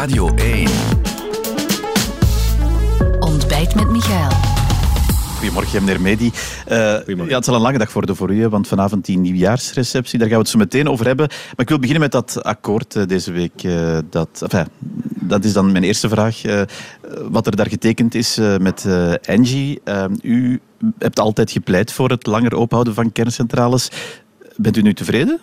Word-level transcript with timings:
Radio 0.00 0.34
1. 0.34 0.68
Ontbijt 3.18 3.74
met 3.74 3.90
Michael. 3.90 4.30
Goedemorgen, 5.36 5.84
meneer 5.84 6.00
Medi. 6.00 6.32
Uh, 6.68 7.28
ja, 7.28 7.34
het 7.34 7.44
zal 7.44 7.54
een 7.54 7.60
lange 7.60 7.78
dag 7.78 7.92
worden 7.92 8.16
voor 8.16 8.30
u, 8.30 8.48
want 8.48 8.68
vanavond 8.68 9.04
die 9.04 9.18
nieuwjaarsreceptie, 9.18 10.18
daar 10.18 10.28
gaan 10.28 10.36
we 10.36 10.42
het 10.42 10.52
zo 10.52 10.58
meteen 10.58 10.88
over 10.88 11.06
hebben. 11.06 11.26
Maar 11.28 11.56
ik 11.56 11.68
wil 11.68 11.78
beginnen 11.78 12.02
met 12.02 12.12
dat 12.12 12.42
akkoord 12.42 12.94
uh, 12.94 13.06
deze 13.06 13.32
week. 13.32 13.62
Uh, 13.62 13.98
dat, 14.10 14.42
enfin, 14.42 14.66
dat 15.20 15.44
is 15.44 15.52
dan 15.52 15.72
mijn 15.72 15.84
eerste 15.84 16.08
vraag. 16.08 16.42
wat 17.30 17.46
er 17.46 17.56
daar 17.56 17.68
getekend 17.68 18.14
is 18.14 18.38
met 18.60 18.86
Engie. 19.22 19.80
u 20.22 20.60
hebt 20.98 21.18
altijd 21.18 21.50
gepleit 21.50 21.92
voor 21.92 22.10
het 22.10 22.26
langer 22.26 22.54
openhouden 22.54 22.94
van 22.94 23.12
kerncentrales. 23.12 23.90
Bent 24.56 24.76
u 24.76 24.82
nu 24.82 24.94
tevreden? 24.94 25.40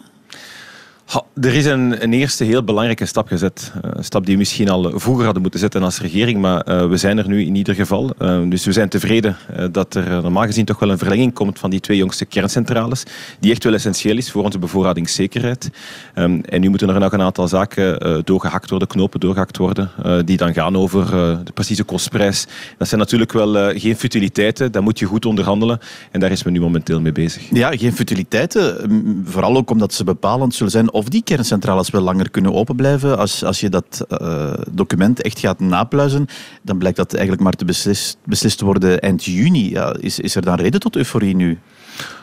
Er 1.41 1.53
is 1.53 1.65
een, 1.65 2.03
een, 2.03 2.13
eerste 2.13 2.43
heel 2.43 2.63
belangrijke 2.63 3.05
stap 3.05 3.27
gezet. 3.27 3.71
Eh, 3.81 3.89
een 3.93 4.03
stap 4.03 4.25
die 4.25 4.33
we 4.33 4.39
misschien 4.39 4.69
al 4.69 4.91
vroeger 4.99 5.23
hadden 5.23 5.41
moeten 5.41 5.59
zetten 5.59 5.83
als 5.83 5.99
regering, 5.99 6.41
maar 6.41 6.69
uh, 6.69 6.87
we 6.87 6.97
zijn 6.97 7.17
er 7.17 7.27
nu 7.27 7.45
in 7.45 7.55
ieder 7.55 7.75
geval. 7.75 8.11
Uh, 8.19 8.49
dus 8.49 8.65
we 8.65 8.71
zijn 8.71 8.89
tevreden 8.89 9.37
dat 9.71 9.95
er 9.95 10.21
normaal 10.21 10.45
gezien 10.45 10.65
toch 10.65 10.79
wel 10.79 10.89
een 10.89 10.97
verlenging 10.97 11.33
komt 11.33 11.59
van 11.59 11.69
die 11.69 11.79
twee 11.79 11.97
jongste 11.97 12.25
kerncentrales, 12.25 13.03
die 13.39 13.51
echt 13.51 13.63
wel 13.63 13.73
essentieel 13.73 14.17
is 14.17 14.31
voor 14.31 14.43
onze 14.43 14.59
bevoorradingszekerheid. 14.59 15.69
Um, 16.15 16.41
en 16.41 16.61
nu 16.61 16.69
moeten 16.69 16.89
er 16.89 16.99
nog 16.99 17.11
een 17.11 17.21
aantal 17.21 17.47
zaken 17.47 18.21
doorgehakt 18.25 18.69
worden, 18.69 18.87
knopen 18.87 19.19
doorgehakt 19.19 19.57
worden, 19.57 19.91
die 20.25 20.37
dan 20.37 20.53
gaan 20.53 20.77
over 20.77 21.09
de 21.45 21.51
precieze 21.53 21.83
kostprijs. 21.83 22.47
Dat 22.77 22.87
zijn 22.87 22.99
natuurlijk 22.99 23.31
wel 23.31 23.73
geen 23.75 23.95
futiliteiten, 23.95 24.71
dat 24.71 24.83
moet 24.83 24.99
je 24.99 25.05
goed 25.05 25.25
onderhandelen 25.25 25.79
en 26.11 26.19
daar 26.19 26.31
is 26.31 26.43
men 26.43 26.53
nu 26.53 26.59
momenteel 26.59 27.01
mee 27.01 27.11
bezig. 27.11 27.43
Ja, 27.51 27.77
geen 27.77 27.93
futiliteiten, 27.93 28.91
vooral 29.25 29.57
ook 29.57 29.69
omdat 29.69 29.93
ze 29.93 30.03
bepalend 30.03 30.55
zullen 30.55 30.71
zijn 30.71 30.91
of 30.97 31.09
die 31.09 31.23
kerncentrales 31.23 31.89
wel 31.89 32.01
langer 32.01 32.29
kunnen 32.29 32.53
open 32.53 32.75
blijven. 32.75 33.17
Als, 33.17 33.43
als 33.43 33.59
je 33.59 33.69
dat 33.69 34.05
uh, 34.09 34.53
document 34.71 35.21
echt 35.21 35.39
gaat 35.39 35.59
napluizen, 35.59 36.27
dan 36.61 36.77
blijkt 36.77 36.97
dat 36.97 37.13
eigenlijk 37.13 37.43
maar 37.43 37.53
te 37.53 37.65
beslist, 37.65 38.17
beslist 38.25 38.61
worden 38.61 38.99
eind 38.99 39.23
juni. 39.23 39.69
Ja, 39.69 39.95
is, 39.99 40.19
is 40.19 40.35
er 40.35 40.41
dan 40.41 40.55
reden 40.55 40.79
tot 40.79 40.95
euforie 40.95 41.35
nu? 41.35 41.59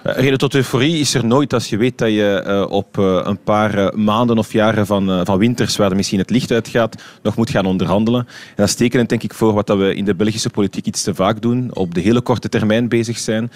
Eh, 0.02 0.14
reden 0.16 0.38
tot 0.38 0.54
euforie 0.54 0.98
is 0.98 1.14
er 1.14 1.26
nooit 1.26 1.52
als 1.52 1.68
je 1.68 1.76
weet 1.76 1.98
dat 1.98 2.08
je 2.08 2.42
eh, 2.46 2.70
op 2.70 2.98
eh, 2.98 3.20
een 3.24 3.38
paar 3.38 3.98
maanden 3.98 4.38
of 4.38 4.52
jaren 4.52 4.86
van, 4.86 5.26
van 5.26 5.38
winters, 5.38 5.76
waar 5.76 5.90
er 5.90 5.96
misschien 5.96 6.18
het 6.18 6.30
licht 6.30 6.50
uitgaat, 6.50 7.02
nog 7.22 7.36
moet 7.36 7.50
gaan 7.50 7.66
onderhandelen. 7.66 8.20
En 8.20 8.54
dat 8.54 8.68
is 8.68 8.74
tekenend, 8.74 9.08
denk 9.08 9.22
ik, 9.22 9.34
voor 9.34 9.52
wat 9.52 9.66
dat 9.66 9.78
we 9.78 9.94
in 9.94 10.04
de 10.04 10.14
Belgische 10.14 10.50
politiek 10.50 10.86
iets 10.86 11.02
te 11.02 11.14
vaak 11.14 11.42
doen. 11.42 11.70
Op 11.74 11.94
de 11.94 12.00
hele 12.00 12.20
korte 12.20 12.48
termijn 12.48 12.88
bezig 12.88 13.18
zijn. 13.18 13.50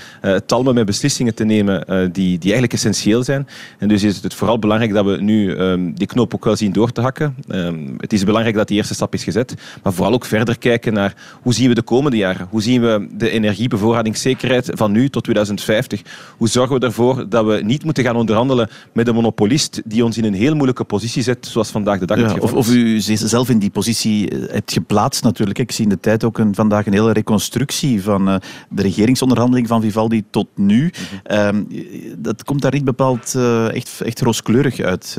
talmen 0.47 0.75
met 0.75 0.87
beslissingen 0.87 1.35
te 1.35 1.45
nemen 1.45 1.85
die, 2.13 2.39
die 2.39 2.53
eigenlijk 2.53 2.73
essentieel 2.73 3.23
zijn. 3.23 3.49
En 3.79 3.89
dus 3.89 4.03
is 4.03 4.23
het 4.23 4.35
vooral 4.35 4.59
belangrijk 4.59 4.93
dat 4.93 5.05
we 5.05 5.17
nu 5.21 5.51
um, 5.51 5.95
die 5.95 6.07
knoop 6.07 6.35
ook 6.35 6.45
wel 6.45 6.57
zien 6.57 6.73
door 6.73 6.93
te 6.93 7.01
hakken. 7.01 7.37
Um, 7.49 7.95
het 7.99 8.13
is 8.13 8.25
belangrijk 8.25 8.57
dat 8.57 8.69
die 8.69 8.77
eerste 8.77 8.95
stap 8.95 9.15
is 9.15 9.25
gezet. 9.25 9.55
Maar 9.83 9.93
vooral 9.93 10.15
ook 10.15 10.25
verder 10.25 10.59
kijken 10.59 10.93
naar 10.93 11.15
hoe 11.43 11.55
zien 11.55 11.69
we 11.69 11.75
de 11.75 11.83
komende 11.83 12.17
jaren? 12.17 12.47
Hoe 12.51 12.63
zien 12.63 12.81
we 12.81 13.09
de 13.13 13.31
energiebevoorradingszekerheid 13.31 14.71
van 14.75 14.93
nu 14.93 15.09
tot 15.09 15.25
2050? 15.25 16.03
Hoe 16.37 16.49
zorgen 16.49 16.81
we 16.81 16.87
ervoor 16.87 17.29
dat 17.29 17.45
we 17.45 17.61
niet 17.65 17.85
moeten 17.85 18.05
gaan 18.05 18.17
onderhandelen 18.17 18.69
met 18.93 19.09
een 19.09 19.15
monopolist 19.15 19.83
die 19.85 20.05
ons 20.05 20.19
in 20.19 20.25
een 20.25 20.35
heel 20.35 20.55
moeilijke 20.55 20.85
positie 20.85 21.23
zet, 21.23 21.47
zoals 21.47 21.71
vandaag 21.71 21.99
de 21.99 22.07
dag 22.07 22.19
ja, 22.19 22.35
of, 22.41 22.53
of, 22.53 22.71
u 22.71 23.01
zelf 23.01 23.49
in 23.49 23.59
die 23.59 23.71
positie 23.71 24.31
eh, 24.31 24.53
hebt 24.53 24.73
geplaatst 24.73 25.23
natuurlijk. 25.23 25.59
Ik 25.59 25.73
zie 25.73 25.85
in 25.85 25.91
de 25.91 26.01
tijd 26.01 26.25
ook 26.25 26.39
een, 26.39 26.55
vandaag 26.55 26.87
een 26.87 26.93
hele 26.93 27.13
reconstructie 27.13 28.03
van 28.03 28.29
uh, 28.29 28.37
de 28.71 28.83
regeringsonderhandeling 28.83 29.67
van 29.67 29.81
Vivaldi 29.81 30.25
tot 30.31 30.49
nu. 30.55 30.83
Mm 30.83 30.91
-hmm. 31.25 31.67
uh, 31.71 32.05
dat 32.19 32.45
komt 32.45 32.63
daar 32.63 32.73
niet 32.73 32.85
bepaald 32.85 33.35
uh, 33.37 33.75
echt, 33.75 34.01
echt 34.01 34.21
rooskleurig 34.21 34.81
uit, 34.81 35.17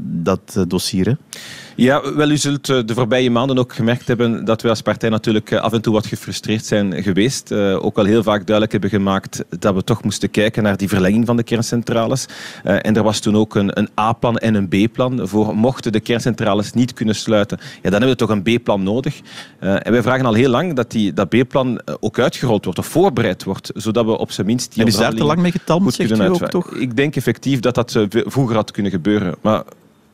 dat 0.00 0.64
dossier. 0.68 1.06
Hè? 1.06 1.12
Ja, 1.76 2.14
wel, 2.14 2.30
u 2.30 2.36
zult 2.36 2.68
eh, 2.68 2.78
de 2.84 2.94
voorbije 2.94 3.30
maanden 3.30 3.58
ook 3.58 3.74
gemerkt 3.74 4.08
hebben 4.08 4.44
dat 4.44 4.62
we 4.62 4.68
als 4.68 4.82
partij 4.82 5.08
natuurlijk 5.08 5.50
eh, 5.50 5.60
af 5.60 5.72
en 5.72 5.82
toe 5.82 5.92
wat 5.92 6.06
gefrustreerd 6.06 6.64
zijn 6.64 7.02
geweest. 7.02 7.50
Uh, 7.50 7.84
ook 7.84 7.96
wel 7.96 8.04
heel 8.04 8.22
vaak 8.22 8.46
duidelijk 8.46 8.72
hebben 8.72 8.90
gemaakt 8.90 9.44
dat 9.58 9.74
we 9.74 9.84
toch 9.84 10.02
moesten 10.02 10.30
kijken 10.30 10.62
naar 10.62 10.76
die 10.76 10.88
verlenging 10.88 11.26
van 11.26 11.36
de 11.36 11.42
kerncentrales. 11.42 12.26
En 12.62 12.96
er 12.96 13.02
was 13.02 13.20
toen 13.20 13.36
ook 13.36 13.54
een, 13.54 13.78
een 13.78 13.88
A-plan 14.00 14.36
en 14.36 14.54
een 14.54 14.68
B-plan 14.68 15.28
voor 15.28 15.56
mochten 15.56 15.92
de 15.92 16.00
kerncentrales 16.00 16.72
niet 16.72 16.92
kunnen 16.92 17.14
sluiten. 17.14 17.58
Ja, 17.60 17.80
dan 17.82 17.92
hebben 17.92 18.10
we 18.10 18.16
toch 18.16 18.30
een 18.30 18.42
B-plan 18.42 18.82
nodig. 18.82 19.20
en 19.58 19.92
wij 19.92 20.02
vragen 20.02 20.26
al 20.26 20.34
heel 20.34 20.50
lang 20.50 20.74
dat 20.74 20.90
die, 20.90 21.12
dat 21.12 21.28
B-plan 21.28 21.80
ook 22.00 22.18
uitgerold 22.18 22.64
wordt 22.64 22.78
of 22.78 22.86
voorbereid 22.86 23.44
wordt, 23.44 23.70
zodat 23.74 24.04
we 24.04 24.18
op 24.18 24.30
zijn 24.30 24.46
minst 24.46 24.72
die 24.72 24.82
En 24.82 24.88
is 24.88 24.96
daar 24.96 25.14
te 25.14 25.24
lang 25.24 25.38
mee 25.38 25.50
getalmd, 25.50 25.94
zegt 25.94 26.10
u 26.10 26.24
ook, 26.24 26.50
toch? 26.50 26.74
Ik 26.74 26.96
denk 26.96 27.16
effectief 27.16 27.60
dat 27.60 27.74
dat 27.74 27.98
vroeger 28.10 28.56
had 28.56 28.70
kunnen 28.70 28.92
gebeuren. 28.92 29.34
Maar 29.40 29.62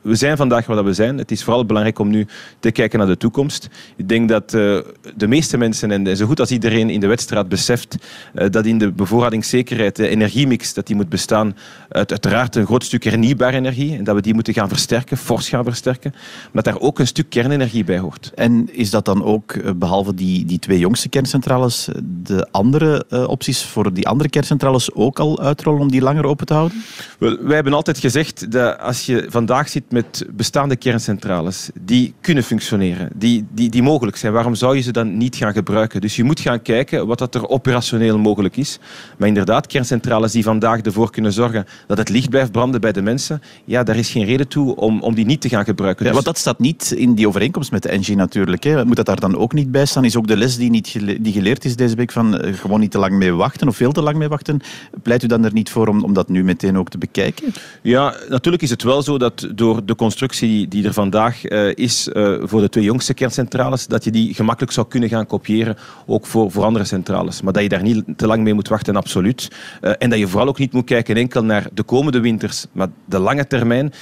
we 0.03 0.15
zijn 0.15 0.37
vandaag 0.37 0.65
waar 0.65 0.83
we 0.83 0.93
zijn. 0.93 1.17
Het 1.17 1.31
is 1.31 1.43
vooral 1.43 1.65
belangrijk 1.65 1.99
om 1.99 2.09
nu 2.09 2.27
te 2.59 2.71
kijken 2.71 2.99
naar 2.99 3.07
de 3.07 3.17
toekomst. 3.17 3.69
Ik 3.95 4.09
denk 4.09 4.29
dat 4.29 4.53
uh, 4.53 4.79
de 5.15 5.27
meeste 5.27 5.57
mensen, 5.57 5.91
en 5.91 6.17
zo 6.17 6.25
goed 6.25 6.39
als 6.39 6.51
iedereen 6.51 6.89
in 6.89 6.99
de 6.99 7.07
wedstrijd 7.07 7.49
beseft, 7.49 7.97
uh, 8.35 8.49
dat 8.49 8.65
in 8.65 8.77
de 8.77 8.91
bevoorradingszekerheid 8.91 9.95
de 9.95 10.07
energiemix 10.07 10.73
dat 10.73 10.87
die 10.87 10.95
moet 10.95 11.09
bestaan 11.09 11.55
uit 11.89 12.11
uiteraard 12.11 12.55
een 12.55 12.65
groot 12.65 12.83
stuk 12.83 13.03
hernieuwbare 13.03 13.57
energie 13.57 13.97
en 13.97 14.03
dat 14.03 14.15
we 14.15 14.21
die 14.21 14.33
moeten 14.33 14.53
gaan 14.53 14.67
versterken, 14.67 15.17
fors 15.17 15.49
gaan 15.49 15.63
versterken, 15.63 16.11
maar 16.51 16.63
dat 16.63 16.73
daar 16.73 16.79
ook 16.79 16.99
een 16.99 17.07
stuk 17.07 17.29
kernenergie 17.29 17.83
bij 17.83 17.99
hoort. 17.99 18.31
En 18.35 18.75
is 18.75 18.89
dat 18.89 19.05
dan 19.05 19.23
ook, 19.23 19.51
eh, 19.51 19.71
behalve 19.75 20.13
die, 20.13 20.45
die 20.45 20.59
twee 20.59 20.79
jongste 20.79 21.09
kerncentrales, 21.09 21.87
de 22.23 22.47
andere 22.51 23.05
uh, 23.09 23.27
opties 23.27 23.63
voor 23.63 23.93
die 23.93 24.07
andere 24.07 24.29
kerncentrales 24.29 24.93
ook 24.93 25.19
al 25.19 25.39
uitrollen 25.39 25.81
om 25.81 25.91
die 25.91 26.01
langer 26.01 26.25
open 26.25 26.45
te 26.45 26.53
houden? 26.53 26.83
Wel, 27.19 27.37
wij 27.41 27.55
hebben 27.55 27.73
altijd 27.73 27.97
gezegd 27.97 28.51
dat 28.51 28.79
als 28.79 29.05
je 29.05 29.25
vandaag 29.29 29.69
zit 29.69 29.91
met 29.93 30.25
bestaande 30.29 30.75
kerncentrales 30.75 31.69
die 31.81 32.13
kunnen 32.21 32.43
functioneren, 32.43 33.09
die, 33.15 33.45
die, 33.51 33.69
die 33.69 33.83
mogelijk 33.83 34.17
zijn. 34.17 34.33
Waarom 34.33 34.55
zou 34.55 34.75
je 34.75 34.81
ze 34.81 34.91
dan 34.91 35.17
niet 35.17 35.35
gaan 35.35 35.53
gebruiken? 35.53 36.01
Dus 36.01 36.15
je 36.15 36.23
moet 36.23 36.39
gaan 36.39 36.61
kijken 36.61 37.07
wat 37.07 37.17
dat 37.17 37.35
er 37.35 37.47
operationeel 37.47 38.17
mogelijk 38.17 38.57
is. 38.57 38.79
Maar 39.17 39.27
inderdaad, 39.27 39.67
kerncentrales 39.67 40.31
die 40.31 40.43
vandaag 40.43 40.81
ervoor 40.81 41.11
kunnen 41.11 41.33
zorgen 41.33 41.65
dat 41.87 41.97
het 41.97 42.09
licht 42.09 42.29
blijft 42.29 42.51
branden 42.51 42.81
bij 42.81 42.91
de 42.91 43.01
mensen, 43.01 43.41
ja, 43.65 43.83
daar 43.83 43.95
is 43.95 44.09
geen 44.09 44.25
reden 44.25 44.47
toe 44.47 44.75
om, 44.75 45.01
om 45.01 45.15
die 45.15 45.25
niet 45.25 45.41
te 45.41 45.49
gaan 45.49 45.65
gebruiken. 45.65 46.05
Ja, 46.05 46.11
dus... 46.11 46.23
Want 46.23 46.35
dat 46.35 46.37
staat 46.37 46.59
niet 46.59 46.91
in 46.91 47.13
die 47.13 47.27
overeenkomst 47.27 47.71
met 47.71 47.83
de 47.83 47.97
NG 47.97 48.15
natuurlijk. 48.15 48.63
Hè. 48.63 48.85
Moet 48.85 48.95
dat 48.95 49.05
daar 49.05 49.19
dan 49.19 49.37
ook 49.37 49.53
niet 49.53 49.71
bij 49.71 49.85
staan? 49.85 50.05
Is 50.05 50.15
ook 50.15 50.27
de 50.27 50.37
les 50.37 50.57
die, 50.57 50.69
niet 50.69 50.87
gele 50.87 51.21
die 51.21 51.33
geleerd 51.33 51.65
is 51.65 51.75
deze 51.75 51.95
week 51.95 52.11
van 52.11 52.45
uh, 52.45 52.53
gewoon 52.53 52.79
niet 52.79 52.91
te 52.91 52.97
lang 52.97 53.13
mee 53.13 53.33
wachten 53.33 53.67
of 53.67 53.75
veel 53.75 53.91
te 53.91 54.01
lang 54.01 54.17
mee 54.17 54.27
wachten? 54.27 54.61
Pleit 55.03 55.23
u 55.23 55.27
dan 55.27 55.45
er 55.45 55.53
niet 55.53 55.69
voor 55.69 55.87
om, 55.87 56.03
om 56.03 56.13
dat 56.13 56.29
nu 56.29 56.43
meteen 56.43 56.77
ook 56.77 56.89
te 56.89 56.97
bekijken? 56.97 57.53
Ja, 57.81 58.15
natuurlijk 58.29 58.63
is 58.63 58.69
het 58.69 58.83
wel 58.83 59.01
zo 59.01 59.17
dat 59.17 59.47
door 59.55 59.82
de 59.85 59.95
constructie 59.95 60.67
die 60.67 60.85
er 60.85 60.93
vandaag 60.93 61.49
uh, 61.49 61.71
is 61.75 62.09
uh, 62.13 62.35
voor 62.41 62.61
de 62.61 62.69
twee 62.69 62.83
jongste 62.83 63.13
kerncentrales, 63.13 63.87
dat 63.87 64.03
je 64.03 64.11
die 64.11 64.33
gemakkelijk 64.33 64.71
zou 64.71 64.87
kunnen 64.87 65.09
gaan 65.09 65.25
kopiëren, 65.25 65.77
ook 66.05 66.25
voor, 66.25 66.51
voor 66.51 66.63
andere 66.63 66.85
centrales. 66.85 67.41
Maar 67.41 67.53
dat 67.53 67.63
je 67.63 67.69
daar 67.69 67.81
niet 67.81 68.03
te 68.15 68.27
lang 68.27 68.43
mee 68.43 68.53
moet 68.53 68.67
wachten, 68.67 68.95
absoluut. 68.95 69.51
Uh, 69.81 69.91
en 69.99 70.09
dat 70.09 70.19
je 70.19 70.27
vooral 70.27 70.47
ook 70.47 70.59
niet 70.59 70.73
moet 70.73 70.85
kijken 70.85 71.15
enkel 71.15 71.43
naar 71.43 71.67
de 71.73 71.83
komende 71.83 72.19
winters, 72.19 72.65
maar 72.71 72.87
de 73.05 73.19
lange 73.19 73.47
termijn, 73.47 73.93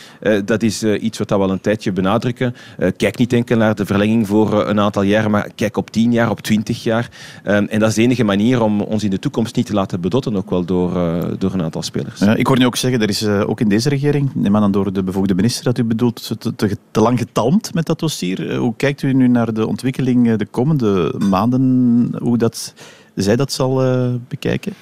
dat 0.45 0.63
is 0.63 0.83
iets 0.83 1.17
wat 1.17 1.29
we 1.29 1.35
al 1.35 1.51
een 1.51 1.61
tijdje 1.61 1.91
benadrukken. 1.91 2.55
kijk 2.97 3.17
niet 3.17 3.33
enkel 3.33 3.57
naar 3.57 3.75
de 3.75 3.85
verlenging 3.85 4.27
voor 4.27 4.67
een 4.67 4.79
aantal 4.79 5.01
jaren, 5.01 5.31
maar 5.31 5.49
kijk 5.55 5.77
op 5.77 5.89
tien 5.89 6.11
jaar, 6.11 6.29
op 6.29 6.39
twintig 6.39 6.83
jaar. 6.83 7.09
en 7.43 7.79
dat 7.79 7.89
is 7.89 7.95
de 7.95 8.01
enige 8.01 8.23
manier 8.23 8.61
om 8.61 8.81
ons 8.81 9.03
in 9.03 9.09
de 9.09 9.19
toekomst 9.19 9.55
niet 9.55 9.65
te 9.65 9.73
laten 9.73 10.01
bedotten, 10.01 10.35
ook 10.35 10.49
wel 10.49 10.65
door, 10.65 10.91
door 11.37 11.53
een 11.53 11.61
aantal 11.61 11.81
spelers. 11.81 12.19
Ja, 12.19 12.35
ik 12.35 12.47
hoor 12.47 12.57
nu 12.57 12.65
ook 12.65 12.75
zeggen, 12.75 13.01
er 13.01 13.09
is 13.09 13.27
ook 13.27 13.59
in 13.59 13.69
deze 13.69 13.89
regering, 13.89 14.31
neem 14.33 14.55
aan 14.55 14.71
door 14.71 14.93
de 14.93 15.03
bevoegde 15.03 15.35
minister, 15.35 15.70
u 15.77 15.83
bedoelt, 15.83 16.39
te, 16.39 16.55
te, 16.55 16.77
te, 16.91 17.01
lang 17.01 17.19
getalmd 17.19 17.73
met 17.73 17.85
dat 17.85 17.99
dossier. 17.99 18.49
Eh, 18.49 18.57
hoe 18.57 18.73
kijkt 18.77 19.01
u 19.01 19.13
nu 19.13 19.27
naar 19.27 19.53
de 19.53 19.67
ontwikkeling 19.67 20.29
eh, 20.29 20.37
de 20.37 20.45
komende 20.45 21.13
maanden, 21.29 22.15
hoe 22.19 22.37
dat, 22.37 22.73
zij 23.15 23.35
dat 23.35 23.51
zal 23.51 23.85
uh, 23.85 24.13
bekijken? 24.27 24.73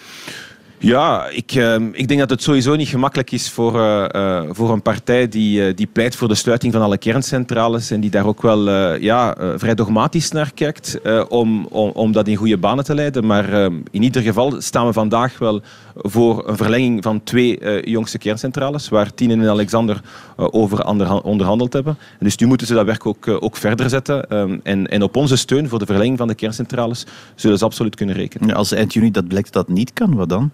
Ja, 0.81 1.27
ik, 1.27 1.55
uh, 1.55 1.75
ik 1.91 2.07
denk 2.07 2.19
dat 2.19 2.29
het 2.29 2.43
sowieso 2.43 2.75
niet 2.75 2.87
gemakkelijk 2.87 3.31
is 3.31 3.49
voor, 3.49 3.75
uh, 3.75 4.05
uh, 4.15 4.41
voor 4.49 4.71
een 4.71 4.81
partij 4.81 5.27
die, 5.27 5.67
uh, 5.67 5.75
die 5.75 5.87
pleit 5.87 6.15
voor 6.15 6.27
de 6.27 6.35
sluiting 6.35 6.73
van 6.73 6.81
alle 6.81 6.97
kerncentrales 6.97 7.91
en 7.91 7.99
die 7.99 8.09
daar 8.09 8.25
ook 8.25 8.41
wel 8.41 8.69
ja, 8.95 9.35
vrij 9.55 9.75
dogmatisch 9.75 10.31
naar 10.31 10.51
kijkt 10.53 10.99
om, 11.29 11.65
om, 11.65 11.89
om 11.89 12.11
dat 12.11 12.27
in 12.27 12.35
goede 12.35 12.57
banen 12.57 12.83
te 12.83 12.93
leiden. 12.93 13.25
Maar 13.25 13.53
ehm, 13.53 13.73
in 13.91 14.03
ieder 14.03 14.21
geval 14.21 14.61
staan 14.61 14.85
we 14.85 14.93
vandaag 14.93 15.37
wel 15.37 15.61
voor 15.95 16.47
een 16.47 16.57
verlenging 16.57 17.03
van 17.03 17.23
twee 17.23 17.81
jongste 17.89 18.17
kerncentrales, 18.17 18.89
waar 18.89 19.13
Tien 19.13 19.31
en 19.31 19.49
Alexander 19.49 20.01
over 20.35 20.85
onderhandeld 21.23 21.73
hebben. 21.73 21.97
En 22.19 22.25
dus 22.25 22.37
nu 22.37 22.47
moeten 22.47 22.67
ze 22.67 22.73
dat 22.73 22.85
werk 22.85 23.05
ook, 23.05 23.27
ook 23.27 23.57
verder 23.57 23.89
zetten. 23.89 24.37
Um, 24.37 24.59
en, 24.63 24.87
en 24.87 25.01
op 25.01 25.15
onze 25.15 25.35
steun 25.35 25.69
voor 25.69 25.79
de 25.79 25.85
verlenging 25.85 26.17
van 26.17 26.27
de 26.27 26.35
kerncentrales 26.35 27.05
zullen 27.35 27.57
ze 27.57 27.65
absoluut 27.65 27.95
kunnen 27.95 28.15
rekenen. 28.15 28.47
Ja, 28.47 28.53
als 28.53 28.71
eind 28.71 28.93
juni 28.93 29.11
dat 29.11 29.27
blijkt 29.27 29.53
dat 29.53 29.67
niet 29.67 29.93
kan, 29.93 30.15
wat 30.15 30.29
dan? 30.29 30.51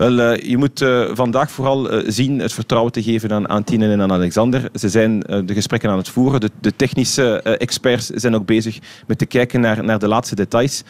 Wel, 0.00 0.44
je 0.44 0.56
moet 0.56 0.84
vandaag 1.12 1.50
vooral 1.50 1.88
zien 2.06 2.38
het 2.38 2.52
vertrouwen 2.52 2.92
te 2.92 3.02
geven 3.02 3.32
aan, 3.32 3.48
aan 3.48 3.64
Tine 3.64 3.92
en 3.92 4.00
aan 4.00 4.12
Alexander. 4.12 4.68
Ze 4.74 4.88
zijn 4.88 5.20
de 5.20 5.54
gesprekken 5.54 5.90
aan 5.90 5.96
het 5.96 6.08
voeren. 6.08 6.40
De, 6.40 6.50
de 6.60 6.76
technische 6.76 7.42
experts 7.42 8.06
zijn 8.06 8.34
ook 8.34 8.46
bezig 8.46 8.78
met 9.06 9.18
te 9.18 9.26
kijken 9.26 9.60
naar, 9.60 9.84
naar 9.84 9.98
de 9.98 10.08
laatste 10.08 10.34
details. 10.34 10.82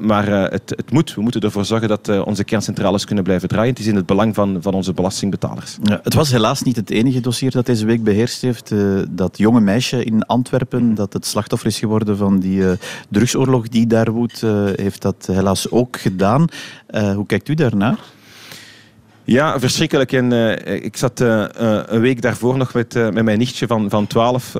maar 0.00 0.26
het, 0.26 0.72
het 0.76 0.90
moet. 0.90 1.14
We 1.14 1.20
moeten 1.20 1.40
ervoor 1.40 1.64
zorgen 1.64 1.88
dat 1.88 2.24
onze 2.24 2.44
kerncentrales 2.44 3.04
kunnen 3.04 3.24
blijven 3.24 3.48
draaien. 3.48 3.70
Het 3.70 3.78
is 3.78 3.86
in 3.86 3.96
het 3.96 4.06
belang 4.06 4.34
van, 4.34 4.58
van 4.60 4.74
onze 4.74 4.92
belastingbetalers. 4.92 5.76
Ja, 5.82 6.00
het 6.02 6.14
was 6.14 6.30
helaas 6.30 6.62
niet 6.62 6.76
het 6.76 6.90
enige 6.90 7.20
dossier 7.20 7.50
dat 7.50 7.66
deze 7.66 7.86
week 7.86 8.02
beheerst 8.02 8.42
heeft. 8.42 8.74
dat 9.10 9.38
jonge 9.38 9.60
meisje 9.60 10.04
in 10.04 10.26
Antwerpen, 10.26 10.94
dat 10.94 11.12
het 11.12 11.26
slachtoffer 11.26 11.68
is 11.68 11.78
geworden 11.78 12.16
van 12.16 12.38
die 12.38 12.64
drugsoorlog 13.08 13.68
die 13.68 13.86
daar 13.86 14.10
woedt, 14.10 14.40
heeft 14.74 15.02
dat 15.02 15.28
helaas 15.32 15.70
ook 15.70 16.00
gedaan. 16.00 16.44
Hoe 17.14 17.26
kijkt 17.26 17.48
u 17.48 17.54
daarnaar? 17.54 17.98
Ja, 19.30 19.60
verschrikkelijk. 19.60 20.12
En 20.12 20.32
uh, 20.32 20.84
ik 20.84 20.96
zat 20.96 21.20
uh, 21.20 21.44
een 21.86 22.00
week 22.00 22.22
daarvoor 22.22 22.56
nog 22.56 22.74
met, 22.74 22.94
met 22.94 23.24
mijn 23.24 23.38
nichtje 23.38 23.66
van, 23.66 23.90
van 23.90 24.06
12 24.06 24.52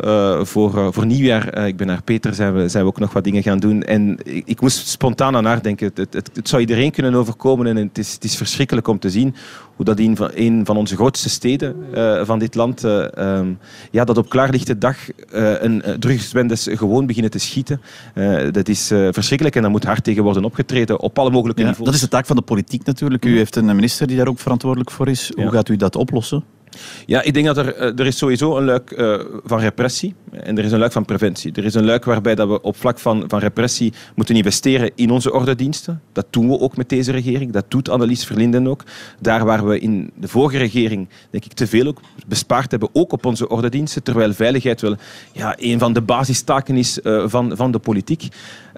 voor, 0.43 0.93
voor 0.93 1.07
nieuwjaar. 1.07 1.67
ik 1.67 1.77
ben 1.77 1.87
naar 1.87 2.03
Peter, 2.03 2.35
zijn 2.35 2.55
we, 2.55 2.69
zijn 2.69 2.85
we 2.85 2.91
ook 2.91 2.99
nog 2.99 3.13
wat 3.13 3.25
dingen 3.25 3.43
gaan 3.43 3.59
doen. 3.59 3.83
En 3.83 4.19
ik, 4.25 4.43
ik 4.47 4.61
moest 4.61 4.89
spontaan 4.89 5.37
aan 5.37 5.45
haar 5.45 5.63
denken. 5.63 5.91
Het, 5.95 6.15
het, 6.15 6.31
het, 6.35 6.49
zou 6.49 6.61
iedereen 6.61 6.91
kunnen 6.91 7.15
overkomen. 7.15 7.67
En 7.67 7.77
het 7.77 7.99
is, 7.99 8.13
het 8.13 8.25
is 8.25 8.37
verschrikkelijk 8.37 8.89
om 8.89 8.99
te 8.99 9.11
zien 9.11 9.35
hoe 9.77 9.85
dat 9.85 9.99
een 9.99 10.17
van, 10.17 10.31
een 10.35 10.67
van 10.67 10.77
onze 10.77 10.97
grootste 10.97 11.29
steden 11.29 11.77
van 12.27 12.39
dit 12.39 12.55
land, 12.55 12.83
um, 12.83 13.59
ja, 13.91 14.05
dat 14.05 14.19
op 14.19 14.29
klaarlichte 14.29 14.79
dag 14.79 14.97
een 15.31 15.83
drugsbendes 15.99 16.69
gewoon 16.71 17.07
beginnen 17.07 17.31
te 17.31 17.39
schieten. 17.39 17.81
dat 18.51 18.69
is 18.69 18.87
verschrikkelijk 18.87 19.57
en 19.57 19.63
daar 19.63 19.71
moet 19.71 19.85
hard 19.85 20.05
tegen 20.05 20.23
worden 20.23 20.45
opgetreden 20.45 21.01
op 21.01 21.19
alle 21.19 21.31
mogelijke 21.31 21.63
ja, 21.63 21.69
niveaus. 21.69 21.87
Dat 21.87 21.95
is 21.95 22.01
de 22.01 22.09
taak 22.09 22.27
van 22.27 22.37
de 22.37 22.43
politiek 22.43 22.85
natuurlijk. 22.85 23.25
U 23.25 23.37
heeft 23.37 23.57
een 23.57 23.67
minister 23.67 24.07
die 24.07 24.17
daar 24.17 24.29
ook 24.29 24.39
verantwoordelijk 24.39 24.58
voor 24.63 25.09
is. 25.09 25.33
Hoe 25.35 25.51
gaat 25.51 25.69
u 25.69 25.77
dat 25.77 25.97
oplossen? 25.97 26.45
Ja, 27.07 27.23
ik 27.23 27.35
denk 27.35 27.47
dat 27.47 27.57
er, 27.57 27.75
eh, 27.75 27.99
er 27.99 28.07
is 28.07 28.19
sowieso 28.19 28.57
een 28.57 28.65
luik 28.65 28.91
uh, 28.91 29.21
van 29.45 29.59
repressie 29.59 30.15
en 30.31 30.59
er 30.59 30.65
is 30.65 30.73
een 30.73 30.79
luik 30.79 30.93
van 30.93 31.05
preventie. 31.05 31.53
Er 31.53 31.65
is 31.65 31.75
een 31.75 31.85
luik 31.85 32.05
waarbij 32.05 32.35
dat 32.35 32.49
we 32.49 32.63
op 32.63 32.77
vlak 32.77 32.99
van, 32.99 33.25
van 33.27 33.39
repressie 33.39 33.93
moeten 34.15 34.35
investeren 34.35 34.91
in 34.95 35.11
onze 35.11 35.33
ordendiensten. 35.33 36.03
Dat 36.13 36.27
doen 36.31 36.49
we 36.49 36.61
ook 36.61 36.77
met 36.77 36.89
deze 36.89 37.13
regering. 37.13 37.53
Dat 37.53 37.65
doet 37.69 37.89
Annelies 37.89 38.25
Verlinden 38.25 38.67
ook. 38.67 38.85
Daar 39.21 39.45
waar 39.45 39.67
we 39.67 39.79
in 39.79 40.11
de 40.15 40.29
vorige 40.29 40.59
regering, 40.59 41.09
denk 41.31 41.45
ik, 41.45 41.53
te 41.53 41.67
veel 41.67 41.87
ook 41.87 42.01
bespaard 42.27 42.71
hebben, 42.71 42.89
ook 42.93 43.13
op 43.13 43.27
onze 43.27 43.49
ordendiensten, 43.49 44.03
terwijl 44.03 44.33
veiligheid 44.33 44.81
wel 44.81 44.97
ja, 45.33 45.55
een 45.59 45.79
van 45.79 45.93
de 45.93 46.03
basistaken 46.03 46.77
is 46.77 47.01
uh, 47.03 47.25
van, 47.27 47.57
van 47.57 47.71
de 47.71 47.79
politiek. 47.79 48.29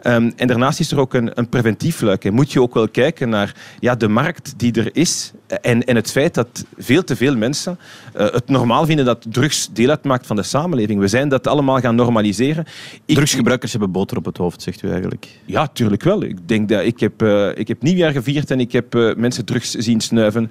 Um, 0.02 0.32
en 0.36 0.46
daarnaast 0.46 0.80
is 0.80 0.90
er 0.90 1.00
ook 1.00 1.14
een, 1.14 1.30
een 1.34 1.48
preventief 1.48 2.00
luik. 2.00 2.24
En 2.24 2.34
moet 2.34 2.52
je 2.52 2.62
ook 2.62 2.74
wel 2.74 2.88
kijken 2.88 3.28
naar 3.28 3.54
ja, 3.80 3.94
de 3.94 4.08
markt 4.08 4.54
die 4.56 4.72
er 4.72 4.90
is 4.92 5.32
en, 5.60 5.84
en 5.84 5.96
het 5.96 6.10
feit 6.10 6.34
dat 6.34 6.64
veel 6.78 7.04
te 7.04 7.16
veel 7.16 7.36
mensen 7.36 7.78
uh, 8.16 8.30
het 8.32 8.48
normaal 8.48 8.86
vinden 8.86 9.04
dat 9.04 9.26
drugs 9.28 9.68
deel 9.72 9.88
uitmaakt 9.88 10.26
van 10.26 10.36
de 10.36 10.42
samenleving. 10.42 11.00
We 11.00 11.08
zijn 11.08 11.28
dat 11.28 11.46
allemaal 11.46 11.80
gaan 11.80 11.94
normaliseren. 11.94 12.64
Ik, 13.04 13.14
Drugsgebruikers 13.14 13.70
hebben 13.70 13.90
boter 13.90 14.16
op 14.16 14.24
het 14.24 14.36
hoofd, 14.36 14.62
zegt 14.62 14.82
u 14.82 14.90
eigenlijk. 14.90 15.28
Ja, 15.44 15.66
tuurlijk 15.66 16.02
wel. 16.02 16.22
Ik 16.22 16.48
denk 16.48 16.68
dat 16.68 16.84
ik 16.84 17.00
heb, 17.00 17.22
uh, 17.22 17.48
ik 17.54 17.68
heb 17.68 17.82
nieuwjaar 17.82 18.12
gevierd 18.12 18.50
en 18.50 18.60
ik 18.60 18.72
heb 18.72 18.94
uh, 18.94 19.14
mensen 19.14 19.44
drugs 19.44 19.70
zien 19.70 20.00
snuiven. 20.00 20.50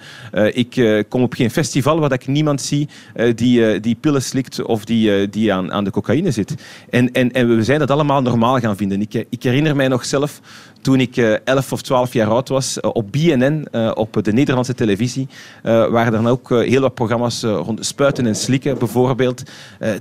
ik 0.54 1.06
kom 1.10 1.22
op 1.22 1.34
geen 1.34 1.52
festival 1.52 2.00
waar 2.00 2.12
ik 2.12 2.28
niemand 2.28 2.62
zie 2.62 2.90
die, 3.36 3.80
die 3.80 3.96
pillen 3.96 4.22
slikt 4.22 4.64
of 4.64 4.86
die, 4.86 5.30
die 5.30 5.54
aan, 5.54 5.72
aan 5.72 5.84
de 5.84 5.92
cocaïne 5.92 6.32
zit. 6.32 6.56
En, 6.90 7.12
en, 7.12 7.32
en 7.32 7.56
we 7.56 7.64
zijn 7.64 7.80
dat 7.80 7.92
allemaal 7.92 8.22
normaal 8.22 8.60
gaan 8.60 8.78
vinden. 8.78 9.02
Ik, 9.02 9.26
ik 9.30 9.39
herinner 9.44 9.76
mij 9.76 9.88
nog 9.88 10.06
zelf 10.06 10.42
toen 10.82 11.00
ik 11.00 11.18
11 11.18 11.72
of 11.72 11.82
12 11.82 12.14
jaar 12.14 12.28
oud 12.28 12.50
was, 12.50 12.80
op 12.80 13.12
BNN, 13.12 13.68
op 13.94 14.24
de 14.24 14.34
Nederlandse 14.34 14.74
televisie, 14.74 15.28
waren 15.62 16.06
er 16.06 16.12
dan 16.12 16.28
ook 16.28 16.50
heel 16.50 16.82
wat 16.82 16.94
programma's 16.94 17.44
rond 17.44 17.86
spuiten 17.86 18.26
en 18.26 18.36
slikken 18.36 18.78
bijvoorbeeld. 18.78 19.44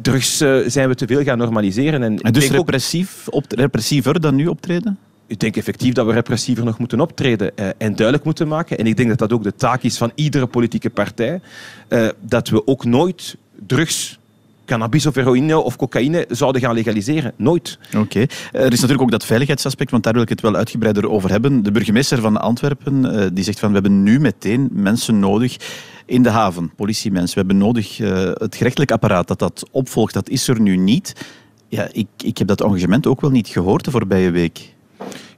drugs 0.02 0.37
zijn 0.67 0.88
we 0.88 0.94
te 0.94 1.06
veel 1.06 1.23
gaan 1.23 1.38
normaliseren. 1.38 2.02
En, 2.02 2.19
en 2.20 2.32
dus 2.32 2.50
repressief, 2.50 3.29
op, 3.29 3.44
repressiever 3.49 4.20
dan 4.20 4.35
nu 4.35 4.46
optreden? 4.46 4.99
Ik 5.29 5.40
denk 5.40 5.56
effectief 5.56 5.93
dat 5.93 6.06
we 6.06 6.12
repressiever 6.12 6.64
nog 6.64 6.79
moeten 6.79 7.00
optreden 7.00 7.50
uh, 7.56 7.67
en 7.79 7.94
duidelijk 7.94 8.25
moeten 8.25 8.49
maken. 8.49 8.79
En 8.79 8.87
ik 8.87 8.96
denk 8.96 9.08
dat 9.08 9.19
dat 9.19 9.32
ook 9.32 9.43
de 9.43 9.55
taak 9.55 9.82
is 9.82 9.96
van 9.96 10.12
iedere 10.14 10.46
politieke 10.46 10.90
partij. 10.90 11.40
Uh, 11.88 12.08
dat 12.20 12.49
we 12.49 12.67
ook 12.67 12.85
nooit 12.85 13.37
drugs 13.67 14.19
cannabis 14.68 15.06
of 15.06 15.14
heroïne 15.14 15.58
of 15.58 15.76
cocaïne 15.76 16.24
zouden 16.28 16.60
gaan 16.60 16.74
legaliseren. 16.74 17.32
Nooit. 17.36 17.78
Oké. 17.96 18.26
Er 18.52 18.72
is 18.72 18.80
natuurlijk 18.80 19.02
ook 19.02 19.10
dat 19.10 19.24
veiligheidsaspect, 19.24 19.90
want 19.90 20.02
daar 20.02 20.12
wil 20.12 20.22
ik 20.22 20.28
het 20.28 20.40
wel 20.40 20.56
uitgebreider 20.56 21.10
over 21.10 21.30
hebben. 21.30 21.62
De 21.62 21.72
burgemeester 21.72 22.20
van 22.20 22.40
Antwerpen 22.40 23.04
uh, 23.04 23.26
die 23.32 23.44
zegt 23.44 23.58
van 23.58 23.68
we 23.68 23.74
hebben 23.74 24.02
nu 24.02 24.20
meteen 24.20 24.68
mensen 24.72 25.18
nodig 25.18 25.56
in 26.06 26.22
de 26.22 26.30
haven, 26.30 26.72
politiemensen. 26.76 27.34
We 27.34 27.46
hebben 27.46 27.66
nodig 27.66 27.98
uh, 27.98 28.30
het 28.34 28.56
gerechtelijk 28.56 28.90
apparaat 28.92 29.28
dat 29.28 29.38
dat 29.38 29.68
opvolgt. 29.70 30.14
Dat 30.14 30.28
is 30.28 30.48
er 30.48 30.60
nu 30.60 30.76
niet. 30.76 31.12
Ja, 31.68 31.88
ik, 31.92 32.06
ik 32.24 32.38
heb 32.38 32.46
dat 32.46 32.62
engagement 32.62 33.06
ook 33.06 33.20
wel 33.20 33.30
niet 33.30 33.48
gehoord 33.48 33.84
de 33.84 33.90
voorbije 33.90 34.30
week. 34.30 34.74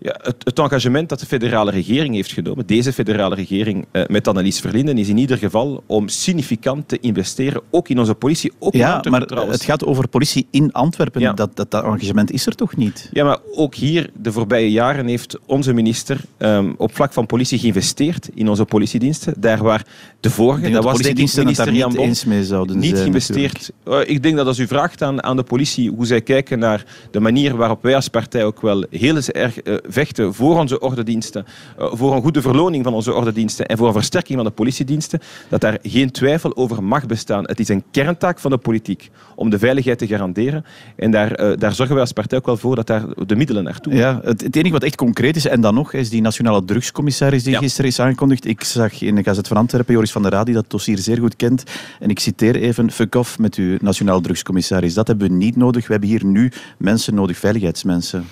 Ja, 0.02 0.14
het, 0.22 0.36
het, 0.44 0.58
engagement 0.58 1.08
dat 1.08 1.20
de 1.20 1.26
federale 1.26 1.70
regering 1.70 2.14
heeft 2.14 2.32
genomen, 2.32 2.66
deze 2.66 2.92
federale 2.92 3.34
regering 3.34 3.86
uh, 3.92 4.02
met 4.06 4.28
Annelies 4.28 4.60
Verlinden, 4.60 4.98
is 4.98 5.08
in 5.08 5.16
ieder 5.16 5.38
geval 5.38 5.82
om 5.86 6.08
significant 6.08 6.88
te 6.88 6.98
investeren, 7.00 7.62
ook 7.70 7.88
in 7.88 7.98
onze 7.98 8.14
politie. 8.14 8.52
Ook 8.58 8.74
ja, 8.74 9.02
maar 9.10 9.20
het 9.20 9.64
gaat 9.64 9.84
over 9.84 10.08
politie 10.08 10.46
in 10.50 10.72
Antwerpen. 10.72 11.20
Ja. 11.20 11.32
Dat, 11.32 11.56
dat, 11.56 11.70
dat, 11.70 11.84
engagement 11.84 12.30
is 12.30 12.46
er 12.46 12.54
toch 12.54 12.76
niet? 12.76 13.10
Ja, 13.12 13.24
maar 13.24 13.38
ook 13.54 13.74
hier, 13.74 14.10
de 14.14 14.32
voorbije 14.32 14.70
jaren, 14.70 15.06
heeft 15.06 15.38
onze 15.46 15.72
minister 15.72 16.20
um, 16.38 16.74
op 16.76 16.94
vlak 16.94 17.12
van 17.12 17.26
politie 17.26 17.58
geïnvesteerd 17.58 18.28
in 18.34 18.48
onze 18.48 18.64
politiediensten. 18.64 19.34
Daar 19.38 19.62
waar 19.62 19.86
de 20.20 20.30
vorige, 20.30 20.70
dat 20.70 20.84
was 20.84 20.98
denk 20.98 21.18
ik 21.18 21.36
minister 21.36 21.72
Jan 21.72 21.94
Bon, 21.94 22.04
eens 22.04 22.24
mee 22.24 22.44
zouden 22.44 22.78
niet 22.78 22.84
zijn, 22.84 23.00
geïnvesteerd. 23.00 23.72
Uh, 23.88 23.98
ik 24.04 24.22
denk 24.22 24.36
dat 24.36 24.46
als 24.46 24.58
u 24.58 24.66
vraagt 24.66 25.02
aan, 25.02 25.22
aan 25.22 25.36
de 25.36 25.42
politie 25.42 25.90
hoe 25.90 26.06
zij 26.06 26.20
kijken 26.20 26.58
naar 26.58 26.84
de 27.10 27.20
manier 27.20 27.56
waarop 27.56 27.82
wij 27.82 27.94
als 27.94 28.08
partij 28.08 28.44
ook 28.44 28.60
wel 28.60 28.84
heel 28.90 29.16
erg 29.16 29.64
uh, 29.64 29.76
vechten 29.92 30.34
voor 30.34 30.58
onze 30.58 30.80
ordendiensten, 30.80 31.46
eh, 31.78 31.86
voor 31.92 32.14
een 32.14 32.22
goede 32.22 32.42
verloning 32.42 32.84
van 32.84 32.94
onze 32.94 33.14
ordendiensten 33.14 33.66
en 33.66 33.76
voor 33.76 33.86
een 33.86 33.92
versterking 33.92 34.38
van 34.38 34.46
de 34.46 34.52
politiediensten, 34.52 35.20
dat 35.48 35.60
daar 35.60 35.78
geen 35.82 36.10
twijfel 36.10 36.56
over 36.56 36.82
mag 36.82 37.06
bestaan. 37.06 37.44
Het 37.44 37.60
is 37.60 37.68
een 37.68 37.84
kerntaak 37.90 38.38
van 38.38 38.50
de 38.50 38.58
politiek 38.58 39.10
om 39.34 39.50
de 39.50 39.58
veiligheid 39.58 39.98
te 39.98 40.06
garanderen. 40.06 40.64
En 40.96 41.10
daar, 41.10 41.40
uh, 41.40 41.56
daar 41.56 41.74
zorgen 41.74 41.94
wij 41.94 42.04
als 42.04 42.12
partij 42.12 42.38
ook 42.38 42.46
wel 42.46 42.56
voor 42.56 42.76
dat 42.76 42.86
daar 42.86 43.04
de 43.26 43.36
middelen 43.36 43.64
naartoe 43.64 43.94
Ja, 43.94 44.20
het, 44.24 44.40
het 44.40 44.56
enige 44.56 44.72
wat 44.72 44.82
echt 44.82 44.96
concreet 44.96 45.36
is, 45.36 45.46
en 45.46 45.60
dan 45.60 45.74
nog, 45.74 45.92
is 45.92 46.10
die 46.10 46.20
nationale 46.20 46.64
drugscommissaris 46.64 47.42
die 47.42 47.52
ja. 47.52 47.58
gisteren 47.58 47.90
is 47.90 48.00
aangekondigd. 48.00 48.46
Ik 48.46 48.64
zag 48.64 49.02
in 49.02 49.14
de 49.14 49.22
Gazet 49.22 49.48
van 49.48 49.56
Antwerpen 49.56 49.94
Joris 49.94 50.12
van 50.12 50.22
der 50.22 50.30
Raad 50.32 50.46
die 50.46 50.54
dat 50.54 50.70
dossier 50.70 50.98
zeer 50.98 51.18
goed 51.18 51.36
kent. 51.36 51.64
En 52.00 52.10
ik 52.10 52.18
citeer 52.18 52.56
even, 52.56 52.90
fuck 52.90 53.14
off 53.14 53.38
met 53.38 53.54
uw 53.54 53.76
nationaal 53.80 54.20
drugscommissaris. 54.20 54.94
Dat 54.94 55.06
hebben 55.06 55.28
we 55.28 55.34
niet 55.34 55.56
nodig. 55.56 55.86
We 55.86 55.92
hebben 55.92 56.10
hier 56.10 56.24
nu 56.24 56.52
mensen 56.78 57.14
nodig, 57.14 57.38
veiligheidsmensen. 57.38 58.24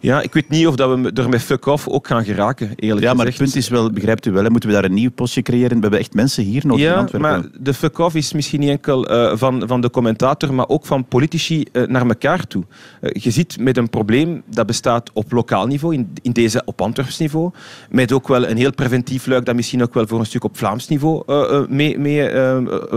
Ja, 0.00 0.20
ik 0.20 0.32
weet 0.32 0.48
niet 0.48 0.66
of 0.66 0.76
dat 0.76 0.98
we 0.98 1.10
er 1.12 1.28
met 1.28 1.42
fuck 1.42 1.66
off 1.66 1.88
ook 1.88 2.06
gaan 2.06 2.24
geraken, 2.24 2.70
eerlijk 2.76 3.06
ja, 3.06 3.14
maar 3.14 3.26
het 3.26 3.36
punt 3.36 3.56
is 3.56 3.68
wel, 3.68 3.90
begrijpt 3.90 4.26
u 4.26 4.30
wel, 4.30 4.50
moeten 4.50 4.68
we 4.68 4.74
daar 4.74 4.84
een 4.84 4.94
nieuw 4.94 5.10
postje 5.10 5.42
creëren? 5.42 5.76
We 5.76 5.80
hebben 5.80 6.00
echt 6.00 6.14
mensen 6.14 6.44
hier 6.44 6.66
nodig 6.66 6.84
ja, 6.84 6.92
in 6.92 6.98
Antwerpen. 6.98 7.30
maar 7.30 7.50
de 7.60 7.74
fuck 7.74 7.98
off 7.98 8.14
is 8.14 8.32
misschien 8.32 8.60
niet 8.60 8.68
enkel 8.68 9.10
uh, 9.10 9.36
van, 9.36 9.62
van 9.66 9.80
de 9.80 9.90
commentator, 9.90 10.54
maar 10.54 10.68
ook 10.68 10.86
van 10.86 11.04
politici 11.04 11.64
uh, 11.72 11.86
naar 11.86 12.06
elkaar 12.06 12.46
toe. 12.46 12.64
Uh, 13.00 13.10
je 13.22 13.30
ziet 13.30 13.58
met 13.60 13.76
een 13.76 13.90
probleem 13.90 14.42
dat 14.46 14.66
bestaat 14.66 15.10
op 15.12 15.32
lokaal 15.32 15.66
niveau, 15.66 15.94
in, 15.94 16.12
in 16.22 16.32
deze 16.32 16.62
op 16.64 16.80
Antwerps 16.80 17.18
niveau, 17.18 17.50
met 17.90 18.12
ook 18.12 18.28
wel 18.28 18.48
een 18.48 18.56
heel 18.56 18.72
preventief 18.72 19.26
luik 19.26 19.44
dat 19.44 19.54
misschien 19.54 19.82
ook 19.82 19.94
wel 19.94 20.06
voor 20.06 20.18
een 20.18 20.26
stuk 20.26 20.44
op 20.44 20.56
Vlaams 20.56 20.88
niveau 20.88 21.22
mee, 21.68 21.98
mee 21.98 22.30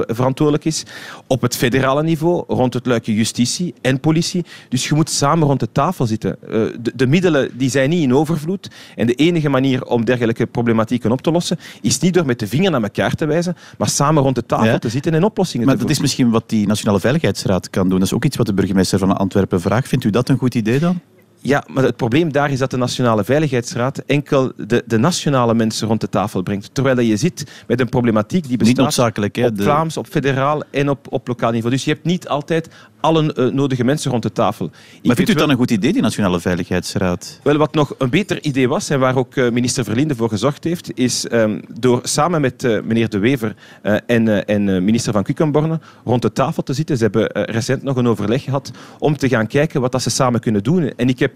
verantwoordelijk 0.07 0.65
is. 0.65 0.83
Op 1.27 1.41
het 1.41 1.55
federale 1.55 2.03
niveau, 2.03 2.43
rond 2.47 2.73
het 2.73 2.85
luikje 2.85 3.13
justitie 3.13 3.73
en 3.81 3.99
politie. 3.99 4.45
Dus 4.69 4.87
je 4.87 4.95
moet 4.95 5.09
samen 5.09 5.47
rond 5.47 5.59
de 5.59 5.71
tafel 5.71 6.05
zitten. 6.05 6.37
De, 6.91 7.05
de, 7.05 7.07
middelen 7.07 7.49
die 7.57 7.69
zijn 7.69 7.89
niet 7.89 8.03
in 8.03 8.15
overvloed. 8.15 8.69
En 8.95 9.07
de 9.07 9.13
enige 9.13 9.49
manier 9.49 9.85
om 9.85 10.05
dergelijke 10.05 10.45
problematieken 10.45 11.11
op 11.11 11.21
te 11.21 11.31
lossen, 11.31 11.59
is 11.81 11.99
niet 11.99 12.13
door 12.13 12.25
met 12.25 12.39
de 12.39 12.47
vinger 12.47 12.71
naar 12.71 12.83
elkaar 12.83 13.15
te 13.15 13.25
wijzen, 13.25 13.55
maar 13.77 13.89
samen 13.89 14.23
rond 14.23 14.35
de 14.35 14.45
tafel 14.45 14.65
ja. 14.65 14.79
te 14.79 14.89
zitten 14.89 15.13
en 15.13 15.23
oplossingen 15.23 15.65
maar 15.65 15.75
te 15.75 15.81
Maar 15.81 15.89
dat 15.89 15.97
is 15.97 16.01
misschien 16.03 16.31
wat 16.31 16.49
die 16.49 16.67
Nationale 16.67 16.99
Veiligheidsraad 16.99 17.69
kan 17.69 17.89
doen. 17.89 17.99
Dat 17.99 18.07
is 18.07 18.13
ook 18.13 18.25
iets 18.25 18.37
wat 18.37 18.45
de 18.45 18.53
burgemeester 18.53 18.99
van 18.99 19.17
Antwerpen 19.17 19.61
vraagt. 19.61 19.87
Vindt 19.87 20.05
u 20.05 20.09
dat 20.09 20.29
een 20.29 20.37
goed 20.37 20.55
idee 20.55 20.79
dan? 20.79 20.99
Ja, 21.43 21.63
maar 21.67 21.83
het 21.83 21.95
probleem 21.95 22.31
daar 22.31 22.51
is 22.51 22.59
dat 22.59 22.71
de 22.71 22.77
Nationale 22.77 23.23
Veiligheidsraad 23.23 23.97
enkel 23.97 24.51
de, 24.67 24.83
de 24.85 24.97
nationale 24.97 25.53
mensen 25.53 25.87
rond 25.87 26.01
de 26.01 26.09
tafel 26.09 26.43
brengt. 26.43 26.69
Terwijl 26.73 26.99
je 26.99 27.17
zit 27.17 27.63
met 27.67 27.79
een 27.79 27.89
problematiek 27.89 28.47
die 28.47 28.57
bestaat 28.57 28.67
niet 28.67 28.85
noodzakelijk, 28.85 29.35
hè, 29.35 29.45
op 29.45 29.57
de... 29.57 29.63
Vlaams, 29.63 29.97
op 29.97 30.07
federaal 30.07 30.63
en 30.71 30.89
op, 30.89 31.07
op 31.09 31.27
lokaal 31.27 31.51
niveau. 31.51 31.73
Dus 31.73 31.83
je 31.83 31.91
hebt 31.91 32.05
niet 32.05 32.27
altijd 32.27 32.69
alle 32.99 33.35
uh, 33.37 33.53
nodige 33.53 33.83
mensen 33.83 34.11
rond 34.11 34.23
de 34.23 34.31
tafel. 34.31 34.65
Ik 34.65 34.71
maar 35.03 35.15
vindt 35.15 35.31
u 35.31 35.33
wel... 35.33 35.43
dan 35.43 35.51
een 35.51 35.57
goed 35.57 35.71
idee, 35.71 35.93
die 35.93 36.01
Nationale 36.01 36.39
Veiligheidsraad? 36.39 37.39
Wel, 37.43 37.57
wat 37.57 37.73
nog 37.73 37.95
een 37.97 38.09
beter 38.09 38.43
idee 38.43 38.67
was, 38.67 38.89
en 38.89 38.99
waar 38.99 39.15
ook 39.15 39.35
uh, 39.35 39.49
minister 39.49 39.83
Verlinde 39.83 40.15
voor 40.15 40.29
gezorgd 40.29 40.63
heeft, 40.63 40.97
is 40.97 41.31
um, 41.31 41.61
door 41.79 41.99
samen 42.03 42.41
met 42.41 42.63
uh, 42.63 42.81
meneer 42.81 43.09
De 43.09 43.19
Wever 43.19 43.55
en, 44.05 44.45
en 44.45 44.83
minister 44.83 45.13
van 45.13 45.23
Quickenborne 45.23 45.79
rond 46.03 46.21
de 46.21 46.31
tafel 46.31 46.63
te 46.63 46.73
zitten. 46.73 46.97
Ze 46.97 47.03
hebben 47.03 47.31
recent 47.51 47.83
nog 47.83 47.95
een 47.95 48.07
overleg 48.07 48.43
gehad 48.43 48.71
om 48.99 49.17
te 49.17 49.29
gaan 49.29 49.47
kijken 49.47 49.81
wat 49.81 49.91
dat 49.91 50.01
ze 50.01 50.09
samen 50.09 50.39
kunnen 50.39 50.63
doen. 50.63 50.93
En 50.95 51.09
ik 51.09 51.19
heb 51.19 51.30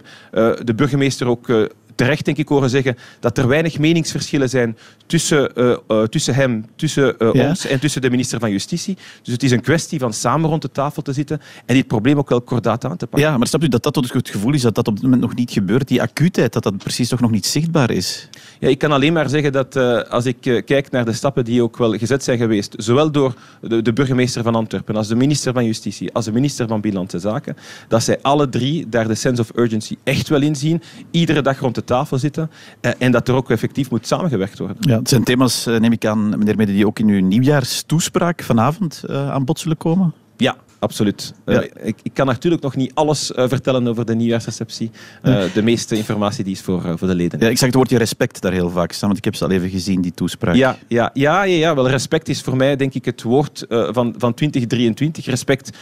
de 0.63 0.73
burgemeester 0.75 1.27
ook 1.27 1.47
terecht, 1.95 2.25
denk 2.25 2.37
ik, 2.37 2.47
horen 2.47 2.69
zeggen 2.69 2.95
dat 3.19 3.37
er 3.37 3.47
weinig 3.47 3.79
meningsverschillen 3.79 4.49
zijn 4.49 4.77
tussen, 5.05 5.51
uh, 5.55 6.03
tussen 6.03 6.35
hem, 6.35 6.65
tussen 6.75 7.15
uh, 7.19 7.33
ons 7.33 7.65
en 7.65 7.79
tussen 7.79 8.01
de 8.01 8.09
minister 8.09 8.39
van 8.39 8.51
Justitie. 8.51 8.97
Dus 9.23 9.33
het 9.33 9.43
is 9.43 9.51
een 9.51 9.61
kwestie 9.61 9.99
van 9.99 10.13
samen 10.13 10.49
rond 10.49 10.61
de 10.61 10.71
tafel 10.71 11.01
te 11.01 11.13
zitten 11.13 11.41
en 11.65 11.75
dit 11.75 11.87
probleem 11.87 12.17
ook 12.17 12.29
wel 12.29 12.41
kordaat 12.41 12.85
aan 12.85 12.97
te 12.97 13.07
pakken. 13.07 13.29
Ja, 13.29 13.37
maar 13.37 13.47
snap 13.47 13.63
u 13.63 13.67
dat 13.67 13.83
dat 13.83 13.93
tot 13.93 14.13
het 14.13 14.29
gevoel 14.29 14.53
is 14.53 14.61
dat 14.61 14.75
dat 14.75 14.87
op 14.87 14.93
dit 14.93 15.03
moment 15.03 15.21
nog 15.21 15.35
niet 15.35 15.51
gebeurt? 15.51 15.87
Die 15.87 16.01
acuutheid, 16.01 16.53
dat 16.53 16.63
dat 16.63 16.77
precies 16.77 17.09
toch 17.09 17.19
nog 17.19 17.31
niet 17.31 17.45
zichtbaar 17.45 17.91
is? 17.91 18.29
Ja, 18.59 18.67
ik 18.67 18.77
kan 18.77 18.91
alleen 18.91 19.13
maar 19.13 19.29
zeggen 19.29 19.51
dat 19.51 19.75
als 20.09 20.25
ik 20.25 20.63
kijk 20.65 20.91
naar 20.91 21.05
de 21.05 21.13
stappen 21.13 21.45
die 21.45 21.63
ook 21.63 21.77
wel 21.77 21.91
gezet 21.91 22.23
zijn 22.23 22.37
geweest, 22.37 22.73
zowel 22.77 23.11
door 23.11 23.33
de, 23.61 23.81
de 23.81 23.93
burgemeester 23.93 24.43
van 24.43 24.55
Antwerpen 24.55 24.95
als 24.95 25.07
de 25.07 25.15
minister 25.15 25.53
van 25.53 25.65
Justitie, 25.65 26.13
als 26.13 26.25
de 26.25 26.31
minister 26.31 26.67
van 26.67 26.81
Binnenlandse 26.81 27.19
Zaken, 27.19 27.55
dat 27.87 28.03
zij 28.03 28.19
alle 28.21 28.49
drie 28.49 28.89
daar 28.89 29.07
de 29.07 29.15
sense 29.15 29.41
of 29.41 29.51
urgency 29.55 29.95
echt 30.03 30.29
wel 30.29 30.41
in 30.41 30.55
zien, 30.55 30.81
iedere 31.11 31.41
dag 31.41 31.59
rond 31.59 31.75
de 31.75 31.83
tafel 31.85 32.17
zitten 32.17 32.51
en 32.97 33.11
dat 33.11 33.27
er 33.27 33.35
ook 33.35 33.49
effectief 33.49 33.89
moet 33.89 34.07
samengewerkt 34.07 34.59
worden. 34.59 34.77
Ja, 34.79 34.97
het 34.97 35.09
zijn 35.09 35.23
thema's, 35.23 35.65
eh, 35.65 35.79
neem 35.79 35.91
ik 35.91 36.05
aan, 36.05 36.29
meneer 36.29 36.55
Mede, 36.55 36.71
die 36.71 36.87
ook 36.87 36.99
in 36.99 37.07
uw 37.07 37.21
nieuwjaarstoespraak 37.21 38.43
vanavond 38.43 39.03
uh, 39.09 39.31
aan 39.31 39.45
bod 39.45 39.59
zullen 39.59 39.77
komen? 39.77 40.13
Ja, 40.37 40.55
absoluut. 40.85 41.33
Eh, 41.45 41.61
ik, 41.83 41.95
ik, 42.03 42.13
kan 42.13 42.25
natuurlijk 42.25 42.63
nog 42.63 42.75
niet 42.75 42.91
alles 42.93 43.31
uh, 43.31 43.47
vertellen 43.47 43.87
over 43.87 44.05
de 44.05 44.15
nieuwjaarsreceptie. 44.15 44.91
Uh, 45.23 45.43
de 45.53 45.63
meeste 45.63 45.95
informatie 45.95 46.43
die 46.43 46.53
is 46.53 46.61
voor, 46.61 46.97
voor 46.97 47.07
de 47.07 47.15
leden. 47.15 47.39
Ja, 47.39 47.47
ik 47.47 47.57
zeg 47.57 47.67
het 47.67 47.75
woordje 47.75 47.97
respect 47.97 48.41
daar 48.41 48.51
heel 48.51 48.69
vaak 48.69 48.91
staan, 48.91 49.07
want 49.07 49.17
ik 49.17 49.25
heb 49.25 49.35
ze 49.35 49.43
al 49.43 49.51
even 49.51 49.69
gezien, 49.69 50.01
die 50.01 50.13
toespraak. 50.13 50.55
Ja, 50.55 50.77
ja, 50.87 51.09
ja, 51.13 51.43
ja, 51.43 51.55
ja 51.55 51.75
wel, 51.75 51.89
respect 51.89 52.29
is 52.29 52.41
voor 52.41 52.55
mij 52.55 52.75
denk 52.75 52.93
ik 52.93 53.05
het 53.05 53.21
woord 53.21 53.65
van, 53.67 54.15
van 54.17 54.33
2023. 54.33 55.25
Respect 55.25 55.77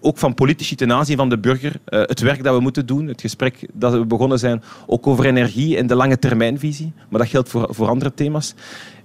ook 0.00 0.18
van 0.18 0.34
politici 0.34 0.74
ten 0.74 0.92
aanzien 0.92 1.16
van 1.16 1.28
de 1.28 1.38
burger. 1.38 1.72
het 1.84 2.20
werk 2.20 2.42
dat 2.42 2.54
we 2.54 2.60
moeten 2.60 2.86
doen, 2.86 3.06
het 3.06 3.20
gesprek 3.20 3.68
dat 3.72 3.92
we 3.92 4.06
begonnen 4.06 4.38
zijn, 4.38 4.62
ook 4.86 5.06
over 5.06 5.26
energie 5.26 5.76
en 5.76 5.86
de 5.86 5.94
lange 5.94 6.18
termijnvisie. 6.18 6.92
Maar 7.08 7.20
dat 7.20 7.28
geldt 7.28 7.48
voor, 7.48 7.66
voor 7.70 7.88
andere 7.88 8.14
thema's. 8.14 8.54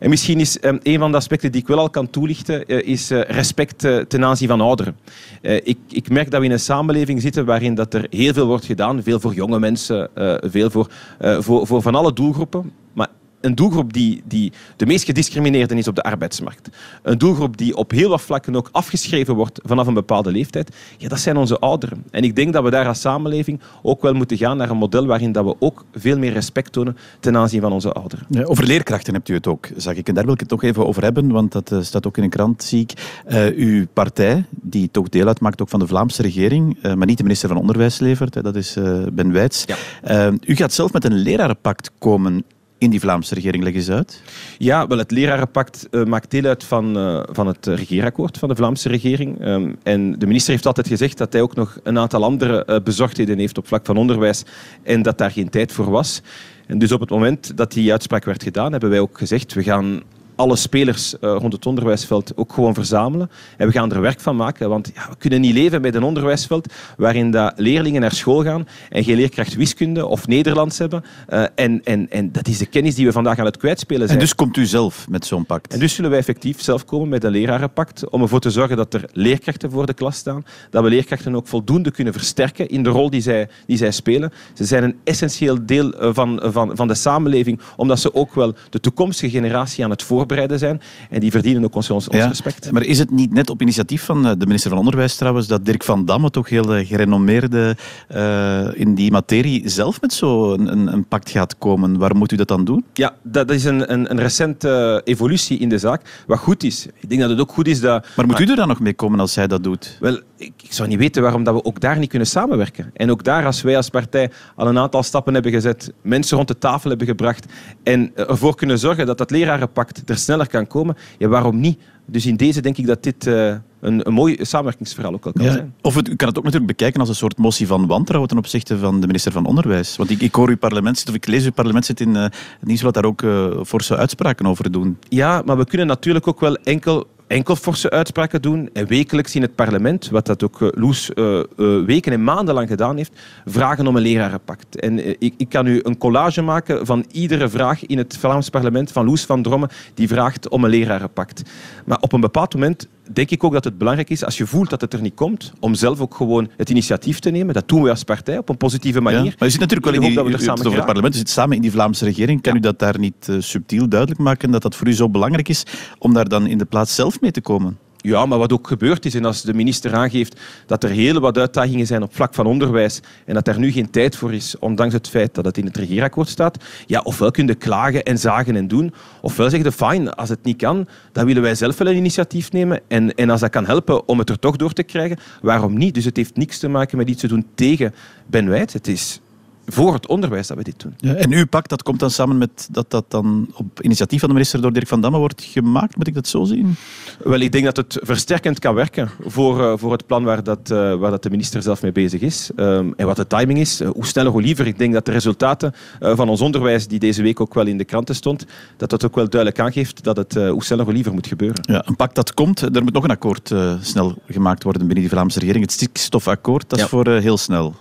En 0.02 0.10
misschien 0.10 0.40
is 0.40 0.64
um, 0.64 0.80
een 0.84 1.00
van 1.00 1.12
de 1.12 1.18
aspecten 1.18 1.52
die 1.52 1.62
ik 1.62 1.68
wel 1.68 1.78
al 1.78 1.90
kan 1.90 2.10
toelichten, 2.10 2.64
uh, 2.68 2.88
is 2.88 3.12
uh, 3.12 3.22
respect 3.22 3.84
uh, 3.84 3.98
ten 3.98 4.26
aanzien 4.26 4.48
van 4.48 4.62
ouderen. 4.62 4.98
ik, 5.42 5.78
ik, 5.90 6.10
merk 6.10 6.32
dat 6.32 6.40
we 6.40 6.46
in 6.46 6.52
een 6.52 6.60
samenleving 6.60 7.22
zitten 7.22 7.46
waarin 7.46 7.76
dat 7.76 7.94
er 7.94 8.08
heel 8.10 8.34
veel 8.34 8.46
wordt 8.46 8.66
gedaan. 8.66 9.04
Veel 9.04 9.20
voor 9.20 9.34
jonge 9.34 9.60
mensen, 9.60 10.10
veel 10.42 10.70
voor, 10.70 10.88
voor, 11.20 11.68
voor 11.68 11.82
van 11.82 11.96
alle 11.96 12.14
doelgroepen. 12.14 12.72
Maar 12.94 13.08
een 13.42 13.56
doelgroep 13.56 13.94
die, 13.94 14.22
die 14.26 14.52
de 14.76 14.86
meest 14.86 15.06
gediscrimineerde 15.06 15.76
is 15.76 15.88
op 15.88 15.96
de 15.96 16.04
arbeidsmarkt. 16.04 16.70
Een 17.02 17.18
doelgroep 17.18 17.58
die 17.58 17.76
op 17.76 17.92
heel 17.92 18.10
wat 18.10 18.22
vlakken 18.22 18.56
ook 18.56 18.70
afgeschreven 18.72 19.36
wordt 19.36 19.60
vanaf 19.64 19.88
een 19.88 19.94
bepaalde 19.94 20.32
leeftijd. 20.32 20.76
Ja, 20.98 21.08
dat 21.08 21.20
zijn 21.20 21.38
onze 21.38 21.60
ouderen. 21.60 22.04
En 22.12 22.24
ik 22.24 22.36
denk 22.36 22.54
dat 22.54 22.64
we 22.64 22.70
daar 22.70 22.88
als 22.88 23.02
samenleving 23.02 23.60
ook 23.82 24.02
wel 24.02 24.14
moeten 24.14 24.38
gaan 24.38 24.58
naar 24.58 24.70
een 24.70 24.78
model 24.78 25.06
waarin 25.06 25.32
dat 25.32 25.46
we 25.46 25.56
ook 25.60 25.86
veel 25.94 26.18
meer 26.18 26.34
respect 26.34 26.72
tonen 26.72 26.98
ten 27.20 27.38
aanzien 27.38 27.62
van 27.62 27.72
onze 27.72 27.92
ouderen. 27.92 28.26
Ja, 28.30 28.44
over 28.44 28.64
leerkrachten 28.64 29.14
hebt 29.14 29.30
u 29.30 29.34
het 29.34 29.48
ook, 29.48 29.68
zag 29.76 29.96
ik. 29.96 30.08
En 30.08 30.14
daar 30.14 30.24
wil 30.24 30.34
ik 30.34 30.40
het 30.40 30.50
nog 30.50 30.64
even 30.64 30.88
over 30.88 31.04
hebben, 31.04 31.32
want 31.32 31.52
dat 31.52 31.72
uh, 31.72 31.82
staat 31.82 32.08
ook 32.08 32.18
in 32.18 32.24
een 32.24 32.30
krant, 32.30 32.64
zie 32.64 32.82
ik. 32.82 33.22
Uh, 33.30 33.46
uw 33.58 33.86
partij, 33.94 34.46
die 34.50 34.90
toch 34.92 35.10
deel 35.10 35.28
uitmaakt 35.28 35.62
ook 35.62 35.70
van 35.70 35.80
de 35.80 35.88
Vlaamse 35.88 36.22
regering, 36.22 36.78
uh, 36.78 36.94
maar 36.94 37.08
niet 37.08 37.18
de 37.18 37.24
minister 37.24 37.50
van 37.50 37.58
Onderwijs 37.58 38.00
levert, 38.00 38.34
hè, 38.34 38.42
dat 38.42 38.56
is 38.56 38.78
Ben 39.14 39.32
Wijts. 39.32 39.66
Ja. 40.02 40.32
u 40.46 40.56
gaat 40.56 40.74
zelf 40.74 40.94
met 40.94 41.06
een 41.06 41.14
lerarenpact 41.14 41.92
komen 41.98 42.44
in 42.82 42.90
die 42.90 43.00
Vlaamse 43.00 43.34
regering? 43.34 43.64
Leg 43.64 43.74
eens 43.74 43.90
uit. 43.90 44.22
Ja, 44.58 44.88
wel, 44.88 44.98
het 44.98 45.12
lerarenpact 45.12 45.88
uh, 45.92 46.04
maakt 46.04 46.32
deel 46.32 46.44
uit 46.44 46.64
van, 46.64 46.98
uh, 46.98 47.24
van 47.32 47.48
het 47.48 47.66
regeerakkoord 47.66 48.38
van 48.38 48.50
de 48.50 48.56
Vlaamse 48.56 48.90
regering. 48.90 49.46
Um, 49.46 49.76
en 49.84 50.20
de 50.20 50.28
minister 50.28 50.52
heeft 50.52 50.66
altijd 50.66 50.88
gezegd 50.88 51.18
dat 51.18 51.34
hij 51.34 51.42
ook 51.42 51.56
nog 51.56 51.80
een 51.84 51.98
aantal 51.98 52.24
andere 52.24 52.64
uh, 52.68 52.76
bezorgdheden 52.84 53.38
heeft 53.38 53.58
op 53.58 53.68
vlak 53.68 53.86
van 53.86 53.98
onderwijs 53.98 54.44
en 54.84 55.02
dat 55.02 55.18
daar 55.18 55.32
geen 55.32 55.50
tijd 55.50 55.72
voor 55.72 55.90
was. 55.90 56.22
En 56.68 56.80
dus 56.80 56.92
op 56.92 57.00
het 57.00 57.10
moment 57.10 57.58
dat 57.58 57.72
die 57.72 57.92
uitspraak 57.92 58.26
werd 58.26 58.44
gedaan, 58.44 58.72
hebben 58.72 58.90
wij 58.90 59.00
ook 59.00 59.18
gezegd, 59.18 59.54
we 59.54 59.64
gaan 59.64 60.02
alle 60.42 60.56
spelers 60.56 61.14
uh, 61.14 61.36
rond 61.40 61.54
het 61.54 61.66
onderwijsveld 61.66 62.32
ook 62.36 62.54
gewoon 62.54 62.74
verzamelen. 62.74 63.30
En 63.58 63.68
we 63.68 63.74
gaan 63.74 63.92
er 63.92 64.02
werk 64.02 64.20
van 64.20 64.36
maken, 64.36 64.70
want 64.70 64.92
ja, 64.94 65.10
we 65.10 65.16
kunnen 65.18 65.42
niet 65.42 65.54
leven 65.54 65.82
met 65.82 65.96
een 65.96 66.04
onderwijsveld 66.04 66.74
waarin 66.98 67.32
dat 67.32 67.54
leerlingen 67.56 68.02
naar 68.02 68.12
school 68.12 68.44
gaan 68.44 68.68
en 68.90 69.04
geen 69.04 69.16
leerkracht 69.16 69.56
wiskunde 69.56 70.06
of 70.06 70.28
Nederlands 70.28 70.78
hebben. 70.78 71.04
Uh, 71.30 71.44
en, 71.56 71.82
en, 71.84 72.10
en 72.10 72.32
dat 72.32 72.48
is 72.48 72.58
de 72.58 72.66
kennis 72.66 72.96
die 72.96 73.06
we 73.06 73.12
vandaag 73.12 73.40
aan 73.40 73.46
het 73.46 73.58
kwijtspelen 73.58 74.08
zijn. 74.08 74.20
En 74.20 74.26
dus 74.26 74.36
komt 74.36 74.58
u 74.58 74.66
zelf 74.66 75.10
met 75.10 75.26
zo'n 75.26 75.46
pact? 75.46 75.74
En 75.74 75.80
dus 75.80 75.96
zullen 75.96 76.10
wij 76.10 76.20
effectief 76.20 76.62
zelf 76.62 76.86
komen 76.86 77.10
met 77.10 77.24
een 77.24 77.32
lerarenpact 77.32 78.10
om 78.10 78.22
ervoor 78.22 78.40
te 78.40 78.50
zorgen 78.50 78.78
dat 78.78 78.94
er 78.94 79.06
leerkrachten 79.14 79.72
voor 79.72 79.86
de 79.86 79.94
klas 79.94 80.16
staan, 80.16 80.46
dat 80.70 80.84
we 80.84 80.90
leerkrachten 80.90 81.36
ook 81.36 81.48
voldoende 81.48 81.92
kunnen 81.92 82.14
versterken 82.14 82.70
in 82.70 82.84
de 82.84 82.90
rol 82.90 83.10
die 83.10 83.22
zij, 83.22 83.50
die 83.66 83.78
zij 83.78 83.92
spelen. 83.92 84.32
Ze 84.54 84.66
zijn 84.66 84.84
een 84.84 84.96
essentieel 85.04 85.66
deel 85.66 85.94
eh, 85.94 86.10
van, 86.14 86.40
van, 86.44 86.76
van 86.76 86.88
de 86.88 86.96
samenleving, 86.96 87.60
omdat 87.76 88.00
ze 88.00 88.14
ook 88.14 88.34
wel 88.34 88.54
de 88.70 88.80
toekomstige 88.80 89.32
generatie 89.32 89.84
aan 89.84 89.90
het 89.90 90.04
voorbereiden 90.04 90.30
zijn. 90.58 90.82
En 91.10 91.20
die 91.20 91.32
verdienen 91.32 91.64
ook 91.64 91.76
ons, 91.76 91.90
ons, 91.90 92.08
respect. 92.08 92.72
Maar 92.72 92.84
is 92.84 93.00
het 93.00 93.12
niet 93.12 93.34
net 93.34 93.50
op 93.50 93.62
initiatief 93.62 94.04
van 94.04 94.26
eh, 94.26 94.32
de 94.38 94.46
minister 94.46 94.70
van 94.70 94.80
Onderwijs 94.80 95.16
trouwens, 95.16 95.48
dat 95.48 95.66
Dirk 95.66 95.84
van 95.84 96.06
Damme, 96.06 96.30
toch 96.30 96.50
heel 96.50 96.76
eh, 96.76 96.88
gerenommeerde 96.88 97.76
uh, 98.16 98.68
in 98.74 98.96
die 98.96 99.12
materie, 99.12 99.70
zelf 99.70 100.02
met 100.02 100.14
zo'n 100.14 100.72
een, 100.72 100.94
een, 100.94 101.06
pact 101.06 101.30
gaat 101.30 101.58
komen? 101.58 101.98
Waarom 101.98 102.18
moet 102.18 102.32
u 102.32 102.36
dat 102.36 102.48
dan 102.48 102.66
doen? 102.66 102.86
Ja, 102.94 103.16
dat 103.24 103.52
is 103.52 103.64
een, 103.64 103.92
een, 103.92 104.12
een 104.12 104.20
recente 104.20 105.02
evolutie 105.04 105.60
in 105.60 105.70
de 105.70 105.78
zaak. 105.78 106.24
Wat 106.28 106.40
goed 106.40 106.64
is. 106.64 106.88
Ik 107.00 107.10
denk 107.10 107.22
dat 107.22 107.30
het 107.30 107.40
ook 107.40 107.52
goed 107.52 107.68
is 107.68 107.80
dat... 107.80 108.08
Maar 108.16 108.26
moet 108.26 108.40
u 108.40 108.46
er 108.46 108.56
dan 108.56 108.68
nog 108.68 108.80
mee 108.80 108.94
komen 108.94 109.20
als 109.20 109.36
hij 109.36 109.48
dat 109.48 109.64
doet? 109.64 109.98
Wel, 110.00 110.20
ik, 110.38 110.54
ik 110.64 110.74
zou 110.74 110.90
niet 110.90 110.98
weten 110.98 111.22
waarom 111.22 111.44
dat 111.44 111.54
we 111.54 111.64
ook 111.64 111.80
daar 111.80 111.98
niet 111.98 112.10
kunnen 112.10 112.28
samenwerken. 112.28 112.92
En 112.94 113.12
ook 113.12 113.24
daar, 113.24 113.46
als 113.46 113.62
wij 113.62 113.76
als 113.78 113.90
partij 113.90 114.32
al 114.56 114.68
een 114.68 114.78
aantal 114.78 115.04
stappen 115.04 115.34
hebben 115.34 115.52
gezet, 115.52 115.94
mensen 116.02 116.38
rond 116.38 116.48
de 116.48 116.58
tafel 116.58 116.90
hebben 116.90 117.08
gebracht 117.08 117.46
en 117.84 118.12
ervoor 118.16 118.56
kunnen 118.56 118.80
zorgen 118.80 119.06
dat 119.06 119.18
dat 119.18 119.32
lerarenpact 119.32 120.08
er 120.12 120.18
sneller 120.18 120.48
kan 120.48 120.68
komen, 120.68 120.96
ja, 121.18 121.28
waarom 121.28 121.60
niet? 121.60 121.80
Dus 122.06 122.26
in 122.26 122.36
deze 122.36 122.62
denk 122.62 122.78
ik 122.78 122.86
dat 122.86 123.04
dit 123.04 123.26
uh, 123.26 123.56
een, 123.80 124.08
een 124.08 124.14
mooi 124.14 124.38
samenwerkingsverhaal 124.42 125.14
ook 125.14 125.26
al 125.26 125.32
kan 125.32 125.46
ja, 125.46 125.52
zijn. 125.52 125.74
Of 125.82 125.96
het, 125.96 126.10
u 126.10 126.16
kan 126.16 126.28
het 126.28 126.38
ook 126.38 126.44
natuurlijk 126.44 126.72
bekijken 126.72 127.00
als 127.00 127.10
een 127.10 127.16
soort 127.16 127.38
motie 127.38 127.68
van 127.68 127.88
wantrouwen 127.88 128.30
ten 128.30 128.38
opzichte 128.38 128.78
van 128.78 129.00
de 129.00 129.08
minister 129.08 129.32
van 129.32 129.46
Onderwijs. 129.46 129.96
Want 129.96 130.10
ik, 130.10 130.22
ik 130.22 130.36
hoor 130.36 130.50
uw 130.50 130.58
parlement 130.58 131.04
of 131.08 131.16
ik 131.16 131.28
lees 131.28 131.46
uw 131.46 131.52
parlement 131.52 131.86
zit 131.86 132.00
in 132.00 132.16
uh, 132.16 132.26
nieuws 132.62 132.82
daar 132.82 133.06
ook 133.06 133.22
uh, 133.22 133.64
forse 133.66 133.98
uitspraken 133.98 134.46
over 134.46 134.72
doen. 134.72 134.98
Ja, 135.10 135.42
maar 135.46 135.58
we 135.58 135.66
kunnen 135.66 135.88
natuurlijk 135.88 136.28
ook 136.28 136.40
wel 136.40 136.56
enkel 136.56 137.08
enkel 137.32 137.56
forse 137.56 137.90
uitspraken 137.90 138.42
doen 138.42 138.70
en 138.74 138.88
wekelijks 138.88 139.36
in 139.36 139.42
het 139.42 139.56
parlement, 139.56 140.10
wat 140.10 140.26
dat 140.26 140.44
ook 140.44 140.60
uh, 140.60 140.70
Loes 140.72 141.12
uh, 141.16 141.44
uh, 141.58 141.86
weken 141.86 142.12
en 142.12 142.24
maanden 142.24 142.54
lang 142.54 142.68
gedaan 142.68 142.98
heeft, 142.98 143.20
vragen 143.46 143.88
om 143.88 143.96
een 143.96 144.02
lerarenpact. 144.02 144.80
En 144.80 145.22
ik, 145.22 145.34
ik, 145.38 145.50
kan 145.50 145.68
u 145.68 145.80
een 145.84 145.98
collage 145.98 146.42
maken 146.42 146.86
van 146.86 147.06
iedere 147.12 147.50
vraag 147.50 147.86
in 147.86 147.98
het 147.98 148.18
Vlaams 148.18 148.50
parlement 148.50 148.92
van 148.92 149.06
Loes 149.06 149.26
van 149.26 149.42
Drommen 149.42 149.70
die 149.94 150.08
vraagt 150.08 150.50
om 150.50 150.64
een 150.64 150.70
lerarenpact. 150.70 151.42
Maar 151.86 151.98
op 152.02 152.14
een 152.14 152.22
bepaald 152.22 152.54
moment 152.54 152.88
denk 153.14 153.32
ik 153.32 153.44
ook 153.44 153.54
dat 153.54 153.64
het 153.64 153.78
belangrijk 153.78 154.10
is, 154.10 154.26
als 154.26 154.38
je 154.38 154.48
voelt 154.48 154.70
dat 154.70 154.82
het 154.82 154.94
er 154.94 155.02
niet 155.02 155.14
komt, 155.14 155.54
om 155.60 155.76
zelf 155.76 156.00
ook 156.00 156.16
gewoon 156.16 156.50
het 156.58 156.70
initiatief 156.70 157.20
te 157.20 157.30
nemen. 157.30 157.54
Dat 157.54 157.68
doen 157.68 157.84
we 157.84 157.90
als 157.90 158.04
partij 158.04 158.38
op 158.38 158.50
een 158.50 158.58
positieve 158.58 159.02
manier. 159.02 159.24
Ja, 159.24 159.34
maar 159.38 159.48
je 159.48 159.50
zit 159.50 159.60
natuurlijk 159.60 159.86
wel 159.86 159.96
in 159.96 160.02
die, 160.02 160.10
u, 160.12 160.32
het 160.32 160.50
over 160.50 160.76
het 160.76 160.86
parlement, 160.86 161.16
u 161.16 161.18
zit 161.18 161.30
samen 161.30 161.56
in 161.56 161.62
die 161.62 161.72
Vlaamse 161.72 162.06
regering. 162.06 162.42
Kan 162.42 162.54
ja. 162.54 162.60
u 162.60 162.62
dat 162.62 162.80
daar 162.80 163.00
niet 163.00 163.28
uh, 163.30 163.36
subtiel 163.40 163.90
duidelijk 163.90 164.20
maken, 164.20 164.52
dat 164.52 164.62
dat 164.62 164.76
voor 164.76 164.88
u 164.88 164.94
zo 164.94 165.10
belangrijk 165.10 165.50
is 165.50 165.64
om 165.98 166.14
daar 166.14 166.28
dan 166.28 166.48
in 166.48 166.58
de 166.58 166.66
plaats 166.66 166.96
zelf 166.96 167.22
mee 167.22 167.32
te 167.32 167.42
komen? 167.42 167.78
Ja, 168.02 168.26
maar 168.26 168.38
wat 168.38 168.54
ook 168.54 168.68
gebeurd 168.68 169.06
is, 169.06 169.16
en 169.16 169.26
als 169.26 169.42
de 169.42 169.54
minister 169.54 169.94
aangeeft 169.94 170.40
dat 170.66 170.84
er 170.84 170.90
heel 170.90 171.20
wat 171.20 171.38
uitdagingen 171.38 171.88
zijn 171.88 172.04
op 172.04 172.16
vlak 172.16 172.34
van 172.34 172.46
onderwijs 172.46 173.00
en 173.26 173.34
dat 173.34 173.48
er 173.48 173.60
nu 173.60 173.72
geen 173.72 173.90
tijd 173.90 174.16
voor 174.16 174.34
is, 174.34 174.60
ondanks 174.60 174.94
het 174.94 175.08
feit 175.08 175.34
dat 175.34 175.46
het 175.46 175.58
in 175.58 175.66
het 175.66 175.78
regeerakkoord 175.78 176.30
staat, 176.30 176.64
ja, 176.86 177.02
ofwel 177.02 177.32
kun 177.32 177.48
je 177.48 177.56
klagen 177.56 178.04
en 178.04 178.18
zagen 178.18 178.56
en 178.56 178.68
doen, 178.68 178.94
ofwel 179.22 179.50
zeg 179.50 179.64
je, 179.64 179.72
fijn, 179.72 180.14
als 180.14 180.30
het 180.30 180.44
niet 180.44 180.58
kan, 180.58 180.88
dan 181.12 181.26
willen 181.26 181.42
wij 181.42 181.56
zelf 181.56 181.78
wel 181.78 181.88
een 181.88 181.98
initiatief 181.98 182.52
nemen 182.52 182.82
en, 182.88 183.16
en 183.16 183.30
als 183.30 183.40
dat 183.40 183.50
kan 183.50 183.66
helpen 183.66 184.08
om 184.08 184.20
het 184.20 184.30
er 184.30 184.40
toch 184.40 184.56
door 184.56 184.74
te 184.74 184.84
krijgen, 184.84 185.18
waarom 185.42 185.78
niet? 185.78 185.94
Dus 185.94 186.06
het 186.06 186.18
heeft 186.18 186.36
niks 186.36 186.60
te 186.60 186.68
maken 186.68 186.98
met 186.98 187.10
iets 187.10 187.22
te 187.22 187.28
doen 187.28 187.46
tegen 187.56 187.94
Ben 188.28 188.50
Wijt. 188.50 188.74
Het 188.74 188.88
is 188.88 189.21
voor 189.66 189.94
het 189.94 190.08
onderwijs 190.08 190.48
dat 190.48 190.58
we 190.58 190.64
dit 190.64 190.80
doen. 190.80 190.94
Ja, 190.98 191.14
en 191.14 191.32
uw 191.32 191.46
pak 191.46 191.68
dat 191.68 191.84
komt 191.84 192.00
dan 192.00 192.12
samen 192.12 192.38
met 192.38 192.68
dat 192.72 192.92
dat 192.92 193.06
dan 193.08 193.48
op 193.54 193.82
initiatief 193.82 194.20
van 194.20 194.28
de 194.28 194.34
minister 194.34 194.62
door 194.62 194.74
Dirk 194.74 194.88
van 194.88 195.02
Damme 195.02 195.18
wordt 195.18 195.44
gemaakt. 195.44 195.96
Moet 195.96 196.08
ik 196.08 196.14
dat 196.14 196.28
zo 196.28 196.44
zien? 196.44 196.76
Wel, 197.24 197.40
ik 197.40 197.52
denk 197.52 197.66
dat 197.66 197.78
het 197.78 198.00
versterkend 198.02 198.60
kan 198.60 198.76
werken 198.76 199.10
voor, 199.26 199.60
uh, 199.60 199.74
voor 199.76 199.92
het 199.92 200.06
plan 200.06 200.24
waar, 200.24 200.44
dat, 200.44 200.70
uh, 200.72 200.96
waar 200.96 201.12
dat 201.12 201.24
de 201.24 201.30
minister 201.30 201.62
zelf 201.62 201.82
mee 201.82 201.92
bezig 201.92 202.22
is. 202.22 202.50
Um, 202.56 202.94
en 202.96 203.06
wat 203.06 203.16
de 203.16 203.28
timing 203.28 203.60
is, 203.60 203.82
uh, 203.82 203.90
hoe 203.90 204.06
sneller 204.06 204.32
hoe 204.32 204.42
liever. 204.42 204.68
Ik 204.68 204.78
denk 204.78 204.94
dat 204.94 205.06
de 205.06 205.12
resultaten 205.12 205.74
van 206.00 206.30
ons 206.30 206.42
onderwijs, 206.42 206.88
die 206.88 207.00
deze 207.00 207.22
week 207.22 207.40
ook 207.40 207.54
wel 207.54 207.68
in 207.68 207.78
de 207.78 207.86
kranten 207.86 208.16
stond, 208.16 208.46
dat 208.78 208.90
dat 208.90 209.06
ook 209.06 209.16
wel 209.16 209.30
duidelijk 209.30 209.62
aangeeft 209.62 210.04
dat 210.04 210.18
het 210.18 210.34
hoe 210.34 210.64
sneller 210.64 210.86
hoe 210.86 210.94
liever 210.94 211.14
moet 211.14 211.28
gebeuren. 211.28 211.62
Ja, 211.62 211.88
een 211.88 211.96
pak 211.96 212.16
dat 212.16 212.34
komt, 212.34 212.62
er 212.62 212.84
moet 212.84 212.94
nog 212.94 213.04
een 213.04 213.10
akkoord 213.10 213.54
snel 213.82 214.16
gemaakt 214.28 214.64
worden 214.64 214.82
binnen 214.82 215.04
die 215.04 215.10
Vlaamse 215.10 215.40
regering. 215.40 215.64
Het 215.64 215.74
stikstofakkoord, 215.74 216.70
dat 216.70 216.80
is 216.80 216.86
voor 216.86 217.08
heel 217.08 217.38
snel. 217.38 217.76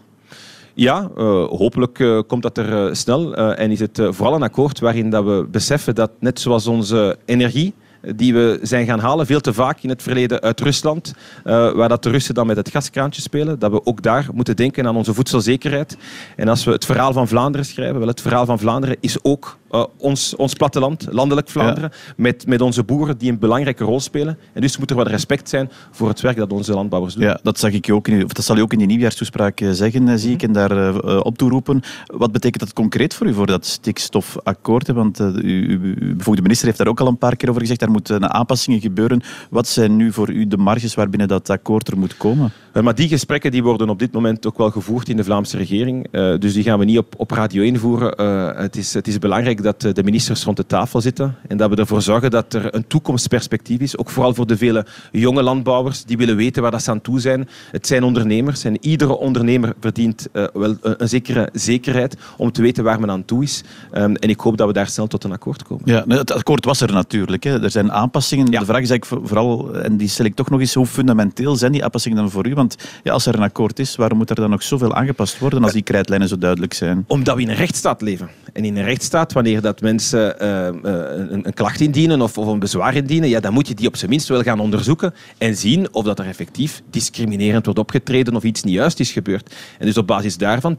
Ja, 0.81 1.11
uh, 1.19 1.45
hopelijk 1.49 1.99
uh, 1.99 2.21
komt 2.27 2.43
dat 2.43 2.59
er 2.59 2.87
uh, 2.89 2.95
snel. 2.95 3.35
en 3.35 3.71
is 3.71 3.81
het 3.81 4.03
vooral 4.03 4.35
een 4.35 4.43
akkoord 4.43 4.81
waarin 4.81 5.11
dat 5.11 5.25
we 5.25 5.47
beseffen 5.51 5.95
dat 5.95 6.11
net 6.21 6.41
zoals 6.41 6.67
onze 6.67 7.19
energie 7.25 7.75
die 8.17 8.35
we 8.35 8.59
zijn 8.63 8.87
gaan 8.87 8.99
halen, 8.99 9.27
veel 9.27 9.41
te 9.41 9.53
vaak 9.53 9.83
in 9.83 9.89
het 9.89 10.03
verleden 10.03 10.41
uit 10.41 10.61
Rusland, 10.61 11.15
waar 11.45 11.89
dat 11.89 12.03
de 12.03 12.11
Russen 12.11 12.35
dan 12.35 12.47
met 12.47 12.57
het 12.57 12.71
gaskraantje 12.71 13.23
spelen, 13.23 13.59
dat 13.59 13.71
we 13.71 13.87
ook 13.87 14.03
daar 14.03 14.29
moeten 14.33 14.57
denken 14.57 14.87
aan 14.87 14.97
onze 14.97 15.15
voedselzekerheid. 15.15 15.97
En 16.37 16.49
als 16.49 16.65
we 16.65 16.71
het 16.71 16.85
verhaal 16.85 17.13
van 17.13 17.29
Vlaanderen 17.29 17.67
schrijven, 17.67 17.99
wel, 17.99 18.09
het 18.09 18.21
verhaal 18.21 18.47
van 18.47 18.59
Vlaanderen 18.59 18.97
is 19.01 19.25
ook 19.25 19.59
uh, 19.71 19.85
ons, 19.97 20.37
ons 20.37 20.55
platteland, 20.55 21.07
landelijk 21.11 21.49
Vlaanderen, 21.49 21.91
met, 22.17 22.47
met 22.47 22.61
onze 22.61 22.85
boeren 22.85 23.19
die 23.19 23.31
een 23.31 23.39
belangrijke 23.39 23.85
rol 23.85 24.01
spelen. 24.01 24.39
En 24.53 24.61
dus 24.61 24.79
moet 24.79 24.91
er 24.91 24.97
wat 24.97 25.07
respect 25.07 25.49
zijn 25.49 25.71
voor 25.91 26.09
het 26.09 26.21
werk 26.21 26.37
dat 26.37 26.53
onze 26.53 26.73
landbouwers 26.73 27.15
doen. 27.15 27.25
Ja, 27.25 27.39
dat, 27.43 27.59
zag 27.59 27.73
ik 27.73 27.91
ook 27.93 28.09
in, 28.09 28.25
of 28.25 28.33
dat 28.33 28.45
zal 28.45 28.57
je 28.57 28.63
ook 28.63 28.73
in 28.73 28.79
die 28.79 28.87
nieuwjaarstoespraak 28.87 29.61
uh, 29.61 29.71
zeggen, 29.71 30.19
zie 30.19 30.33
ik, 30.33 30.43
en 30.43 30.53
daar 30.53 30.99
op 31.23 31.39
toeroepen. 31.39 31.81
Wat 32.07 32.33
betekent 32.33 32.63
dat 32.63 32.73
concreet 32.73 33.15
voor 33.15 33.27
u, 33.27 33.35
voor 33.35 33.47
dat 33.47 33.67
stikstofakkoord? 33.67 34.89
Want 34.89 35.21
uw 35.21 36.17
bevoegde 36.17 36.43
minister 36.43 36.67
heeft 36.67 36.79
daar 36.79 36.89
ook 36.89 37.01
al 37.01 37.07
een 37.07 37.19
paar 37.19 37.37
keer 37.37 37.49
over 37.49 37.61
gezegd, 37.61 37.81
daar 37.81 37.91
moeten 37.91 38.33
aanpassingen 38.33 38.81
gebeuren. 38.81 39.23
Wat 39.51 39.69
zijn 39.69 39.97
nu 39.97 40.13
voor 40.13 40.31
u 40.31 40.47
de 40.47 40.57
marges 40.57 40.95
waarbinnen 40.95 41.29
dat 41.29 41.51
akkoord 41.51 41.89
er 41.89 41.99
moet 41.99 42.17
komen? 42.17 42.53
Eh, 42.73 42.83
maar 42.83 42.95
die 42.95 43.09
gesprekken 43.09 43.51
die 43.51 43.63
worden 43.63 43.89
op 43.89 43.99
dit 43.99 44.13
moment 44.13 44.47
ook 44.47 44.59
wel 44.59 44.71
gevoerd 44.71 45.09
in 45.09 45.17
de 45.17 45.25
Vlaamse 45.25 45.57
regering. 45.57 46.07
Uh, 46.13 46.39
dus 46.39 46.53
die 46.53 46.63
gaan 46.63 46.79
we 46.79 46.85
niet 46.85 46.99
op, 46.99 47.15
op 47.17 47.31
radio 47.31 47.63
invoeren. 47.63 48.15
Uh, 48.21 48.61
het, 48.61 48.77
is, 48.77 48.95
het 48.95 49.09
is 49.09 49.19
belangrijk 49.19 49.60
dat 49.63 49.81
de 49.81 50.03
ministers 50.05 50.45
rond 50.45 50.57
de 50.57 50.67
tafel 50.67 51.01
zitten 51.01 51.37
en 51.49 51.57
dat 51.57 51.71
we 51.71 51.77
ervoor 51.77 52.03
zorgen 52.03 52.31
dat 52.31 52.55
er 52.55 52.75
een 52.75 52.87
toekomstperspectief 52.87 53.81
is. 53.81 53.99
Ook 53.99 54.11
vooral 54.11 54.35
voor 54.35 54.47
de 54.47 54.57
vele 54.57 54.87
jonge 55.13 55.43
landbouwers 55.43 56.05
die 56.05 56.17
willen 56.17 56.37
weten 56.37 56.63
waar 56.63 56.71
dat 56.71 56.83
ze 56.83 56.91
aan 56.91 57.01
toe 57.01 57.21
zijn. 57.21 57.49
Het 57.71 57.87
zijn 57.87 58.03
ondernemers 58.03 58.65
en 58.65 58.85
iedere 58.85 59.19
ondernemer 59.19 59.73
verdient 59.81 60.29
uh, 60.33 60.47
wel 60.53 60.77
een, 60.81 60.95
een, 61.03 61.09
zekere 61.09 61.49
zekerheid 61.53 62.17
om 62.37 62.53
te 62.53 62.63
weten 62.63 62.85
waar 62.85 63.01
men 63.01 63.11
aan 63.11 63.25
toe 63.25 63.43
is. 63.43 63.63
Um, 63.93 64.17
en 64.17 64.29
ik 64.29 64.41
hoop 64.41 64.57
dat 64.57 64.67
we 64.67 64.73
daar 64.73 64.87
snel 64.87 65.07
tot 65.07 65.25
een 65.25 65.33
akkoord 65.33 65.63
komen. 65.63 65.83
Ja, 65.87 66.05
het 66.09 66.33
akkoord 66.33 66.65
was 66.65 66.81
er 66.81 66.93
natuurlijk. 66.93 67.45
Hè. 67.45 67.63
Er 67.63 67.71
zijn 67.71 67.93
aanpassingen. 67.93 68.51
Ja. 68.51 68.59
De 68.59 68.65
vraag 68.65 68.81
is 68.81 68.91
eigenlijk 68.91 69.27
vooral, 69.27 69.75
en 69.75 69.97
die 69.97 70.09
stel 70.09 70.25
ik 70.25 70.35
toch 70.35 70.51
nog 70.51 70.61
eens, 70.61 70.75
hoe 70.75 70.87
fundamenteel 70.87 71.57
zijn 71.57 71.73
die 71.73 71.85
aanpassingen 71.85 72.19
dan 72.19 72.31
voor 72.31 72.47
u? 72.47 72.55
Want 72.55 72.77
ja, 73.03 73.13
als 73.13 73.27
er 73.27 73.35
een 73.35 73.43
akkoord 73.43 73.79
is, 73.79 73.97
waarom 73.97 74.19
moet 74.19 74.31
er 74.31 74.37
dan 74.37 74.51
nog 74.51 74.63
zoveel 74.63 74.95
aangepast 74.95 75.39
worden 75.39 75.63
als 75.63 75.73
die 75.73 75.83
krijtlijnen 75.83 76.29
zo 76.29 76.39
duidelijk 76.39 76.75
zijn? 76.75 77.05
Omdat 77.07 77.37
we 77.37 77.43
in 77.43 77.49
een 77.49 77.55
rechtsstaat 77.55 78.01
leven. 78.01 78.29
En 78.53 78.65
in 78.65 78.77
een 78.77 78.85
rechtsstaat, 78.85 79.33
wanneer 79.33 79.50
dat 79.59 79.81
mensen 79.81 80.37
uh, 80.43 80.65
een, 80.65 81.47
een, 81.47 81.55
klacht 81.55 81.81
indienen 81.81 82.21
of, 82.21 82.39
of, 82.39 82.47
een 82.47 82.59
bezwaar 82.59 82.95
indienen, 82.95 83.29
ja, 83.29 83.41
dan 83.41 83.53
moet 83.53 83.69
je 83.69 83.75
die 83.75 83.87
op 83.87 83.97
zijn 83.97 84.11
minst 84.11 84.29
wel 84.29 84.43
gaan 84.43 84.61
onderzoeken 84.61 85.15
en 85.39 85.57
zien 85.57 85.95
of 85.95 86.05
dat 86.05 86.19
er 86.19 86.27
effectief 86.27 86.83
discriminerend 86.91 87.65
wordt 87.65 87.81
opgetreden 87.81 88.37
of 88.37 88.43
iets 88.43 88.63
niet 88.63 88.75
juist 88.75 89.01
is 89.01 89.13
gebeurd. 89.13 89.55
En 89.79 89.87
dus 89.87 89.97
op 89.97 90.07
basis 90.07 90.37
daarvan, 90.37 90.79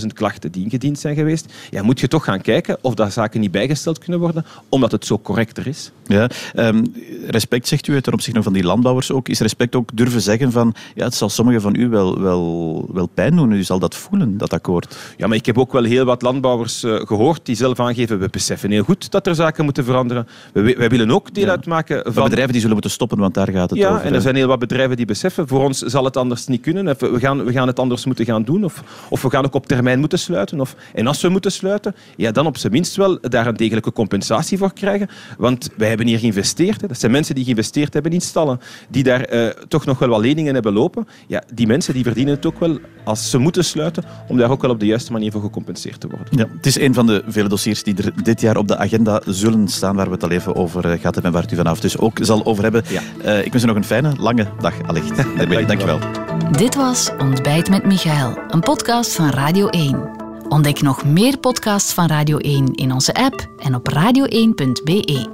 20.000 0.00 0.06
klachten 0.14 0.52
die 0.52 0.64
ingediend 0.64 0.98
zijn 0.98 1.14
geweest, 1.14 1.52
ja, 1.70 1.82
moet 1.82 2.00
je 2.00 2.08
toch 2.08 2.24
gaan 2.24 2.40
kijken 2.40 2.78
of 2.80 2.94
dat 2.94 3.12
zaken 3.12 3.40
niet 3.40 3.50
bijgesteld 3.50 3.98
kunnen 3.98 4.20
worden, 4.20 4.44
omdat 4.68 4.92
het 4.92 5.06
zo 5.06 5.18
correcter 5.18 5.66
is. 5.66 5.90
Ja, 6.10 6.30
um, 6.56 6.94
respect 7.26 7.68
zegt 7.68 7.86
u 7.86 8.00
ten 8.00 8.12
opzichte 8.12 8.42
van 8.42 8.52
die 8.52 8.62
landbouwers 8.62 9.12
ook. 9.12 9.28
Is 9.28 9.40
respect 9.40 9.74
ook 9.74 9.90
durven 9.94 10.20
zeggen 10.20 10.52
van, 10.52 10.74
ja, 10.94 11.04
het 11.04 11.14
zal 11.14 11.28
sommigen 11.28 11.60
van 11.60 11.74
u 11.74 11.88
wel, 11.88 12.20
wel, 12.20 12.88
wel 12.92 13.06
pijn 13.06 13.36
doen. 13.36 13.52
U 13.52 13.62
zal 13.62 13.78
dat 13.78 13.94
voelen, 13.94 14.38
dat 14.38 14.52
akkoord. 14.52 14.96
Ja, 15.16 15.26
maar 15.26 15.36
ik 15.36 15.46
heb 15.46 15.58
ook 15.58 15.72
wel 15.72 15.84
heel 15.84 16.04
wat 16.04 16.22
landbouwers 16.22 16.84
uh, 16.84 16.94
gehoord 16.94 17.46
die 17.46 17.56
zelf 17.56 17.80
aangeven, 17.80 17.99
we 18.06 18.28
beseffen 18.30 18.70
heel 18.70 18.82
goed 18.82 19.10
dat 19.10 19.26
er 19.26 19.34
zaken 19.34 19.64
moeten 19.64 19.84
veranderen. 19.84 20.26
Wij, 20.52 20.76
wij 20.76 20.88
willen 20.88 21.10
ook 21.10 21.34
deel 21.34 21.44
ja. 21.44 21.50
uitmaken 21.50 22.12
van... 22.12 22.24
bedrijven 22.24 22.50
die 22.50 22.60
zullen 22.60 22.72
moeten 22.72 22.90
stoppen, 22.90 23.18
want 23.18 23.34
daar 23.34 23.50
gaat 23.50 23.70
het 23.70 23.78
ja, 23.78 23.88
over. 23.88 24.00
Ja, 24.00 24.06
en 24.06 24.14
er 24.14 24.20
zijn 24.20 24.34
heel 24.34 24.46
wat 24.46 24.58
bedrijven 24.58 24.96
die 24.96 25.06
beseffen, 25.06 25.48
voor 25.48 25.64
ons 25.64 25.78
zal 25.78 26.04
het 26.04 26.16
anders 26.16 26.46
niet 26.46 26.60
kunnen. 26.60 26.84
We 26.98 27.20
gaan, 27.20 27.44
we 27.44 27.52
gaan 27.52 27.66
het 27.66 27.78
anders 27.78 28.04
moeten 28.04 28.24
gaan 28.24 28.42
doen. 28.42 28.64
Of, 28.64 28.82
of 29.08 29.22
we 29.22 29.30
gaan 29.30 29.44
ook 29.44 29.54
op 29.54 29.66
termijn 29.66 29.98
moeten 29.98 30.18
sluiten. 30.18 30.60
Of, 30.60 30.76
en 30.94 31.06
als 31.06 31.22
we 31.22 31.28
moeten 31.28 31.52
sluiten, 31.52 31.94
ja, 32.16 32.30
dan 32.30 32.46
op 32.46 32.56
zijn 32.56 32.72
minst 32.72 32.96
wel 32.96 33.18
daar 33.20 33.46
een 33.46 33.56
degelijke 33.56 33.92
compensatie 33.92 34.58
voor 34.58 34.72
krijgen. 34.72 35.08
Want 35.38 35.68
wij 35.76 35.88
hebben 35.88 36.06
hier 36.06 36.18
geïnvesteerd. 36.18 36.80
Hè. 36.80 36.86
Dat 36.86 36.98
zijn 36.98 37.12
mensen 37.12 37.34
die 37.34 37.44
geïnvesteerd 37.44 37.92
hebben 37.92 38.12
in 38.12 38.20
stallen, 38.20 38.60
die 38.88 39.02
daar 39.02 39.34
uh, 39.34 39.46
toch 39.68 39.84
nog 39.84 39.98
wel 39.98 40.08
wat 40.08 40.20
leningen 40.20 40.54
hebben 40.54 40.72
lopen. 40.72 41.06
Ja, 41.26 41.42
die 41.54 41.66
mensen 41.66 41.94
die 41.94 42.02
verdienen 42.02 42.34
het 42.34 42.46
ook 42.46 42.60
wel, 42.60 42.78
als 43.04 43.30
ze 43.30 43.38
moeten 43.38 43.64
sluiten, 43.64 44.04
om 44.28 44.36
daar 44.36 44.50
ook 44.50 44.62
wel 44.62 44.70
op 44.70 44.80
de 44.80 44.86
juiste 44.86 45.12
manier 45.12 45.32
voor 45.32 45.40
gecompenseerd 45.40 46.00
te 46.00 46.08
worden. 46.08 46.26
Ja, 46.30 46.46
het 46.56 46.66
is 46.66 46.78
een 46.78 46.94
van 46.94 47.06
de 47.06 47.22
vele 47.26 47.48
dossiers 47.48 47.82
die 47.82 47.89
er 47.98 48.12
dit 48.22 48.40
jaar 48.40 48.56
op 48.56 48.68
de 48.68 48.76
agenda 48.76 49.22
zullen 49.26 49.68
staan, 49.68 49.96
waar 49.96 50.06
we 50.06 50.12
het 50.12 50.22
al 50.22 50.30
even 50.30 50.56
over 50.56 50.84
eh, 50.84 50.90
gaat 50.90 51.02
hebben 51.02 51.24
en 51.24 51.32
waar 51.32 51.42
het 51.42 51.52
u 51.52 51.56
vanaf 51.56 51.80
dus 51.80 51.98
ook 51.98 52.18
zal 52.20 52.44
over 52.44 52.62
hebben. 52.62 52.82
Ja. 52.88 53.00
Uh, 53.24 53.44
ik 53.44 53.52
wens 53.52 53.64
u 53.64 53.66
nog 53.66 53.76
een 53.76 53.84
fijne, 53.84 54.12
lange 54.18 54.46
dag, 54.60 54.74
allicht. 54.86 55.16
Je 55.38 55.84
wel. 55.84 55.98
Dit 56.50 56.74
was 56.74 57.10
Ontbijt 57.18 57.70
met 57.70 57.86
Michael, 57.86 58.38
een 58.48 58.60
podcast 58.60 59.14
van 59.14 59.30
Radio 59.30 59.68
1. 59.68 60.10
Ontdek 60.48 60.80
nog 60.80 61.04
meer 61.04 61.38
podcasts 61.38 61.92
van 61.92 62.06
Radio 62.06 62.36
1 62.36 62.74
in 62.74 62.92
onze 62.92 63.14
app 63.14 63.46
en 63.58 63.74
op 63.74 63.88
radio1.be. 63.92 65.28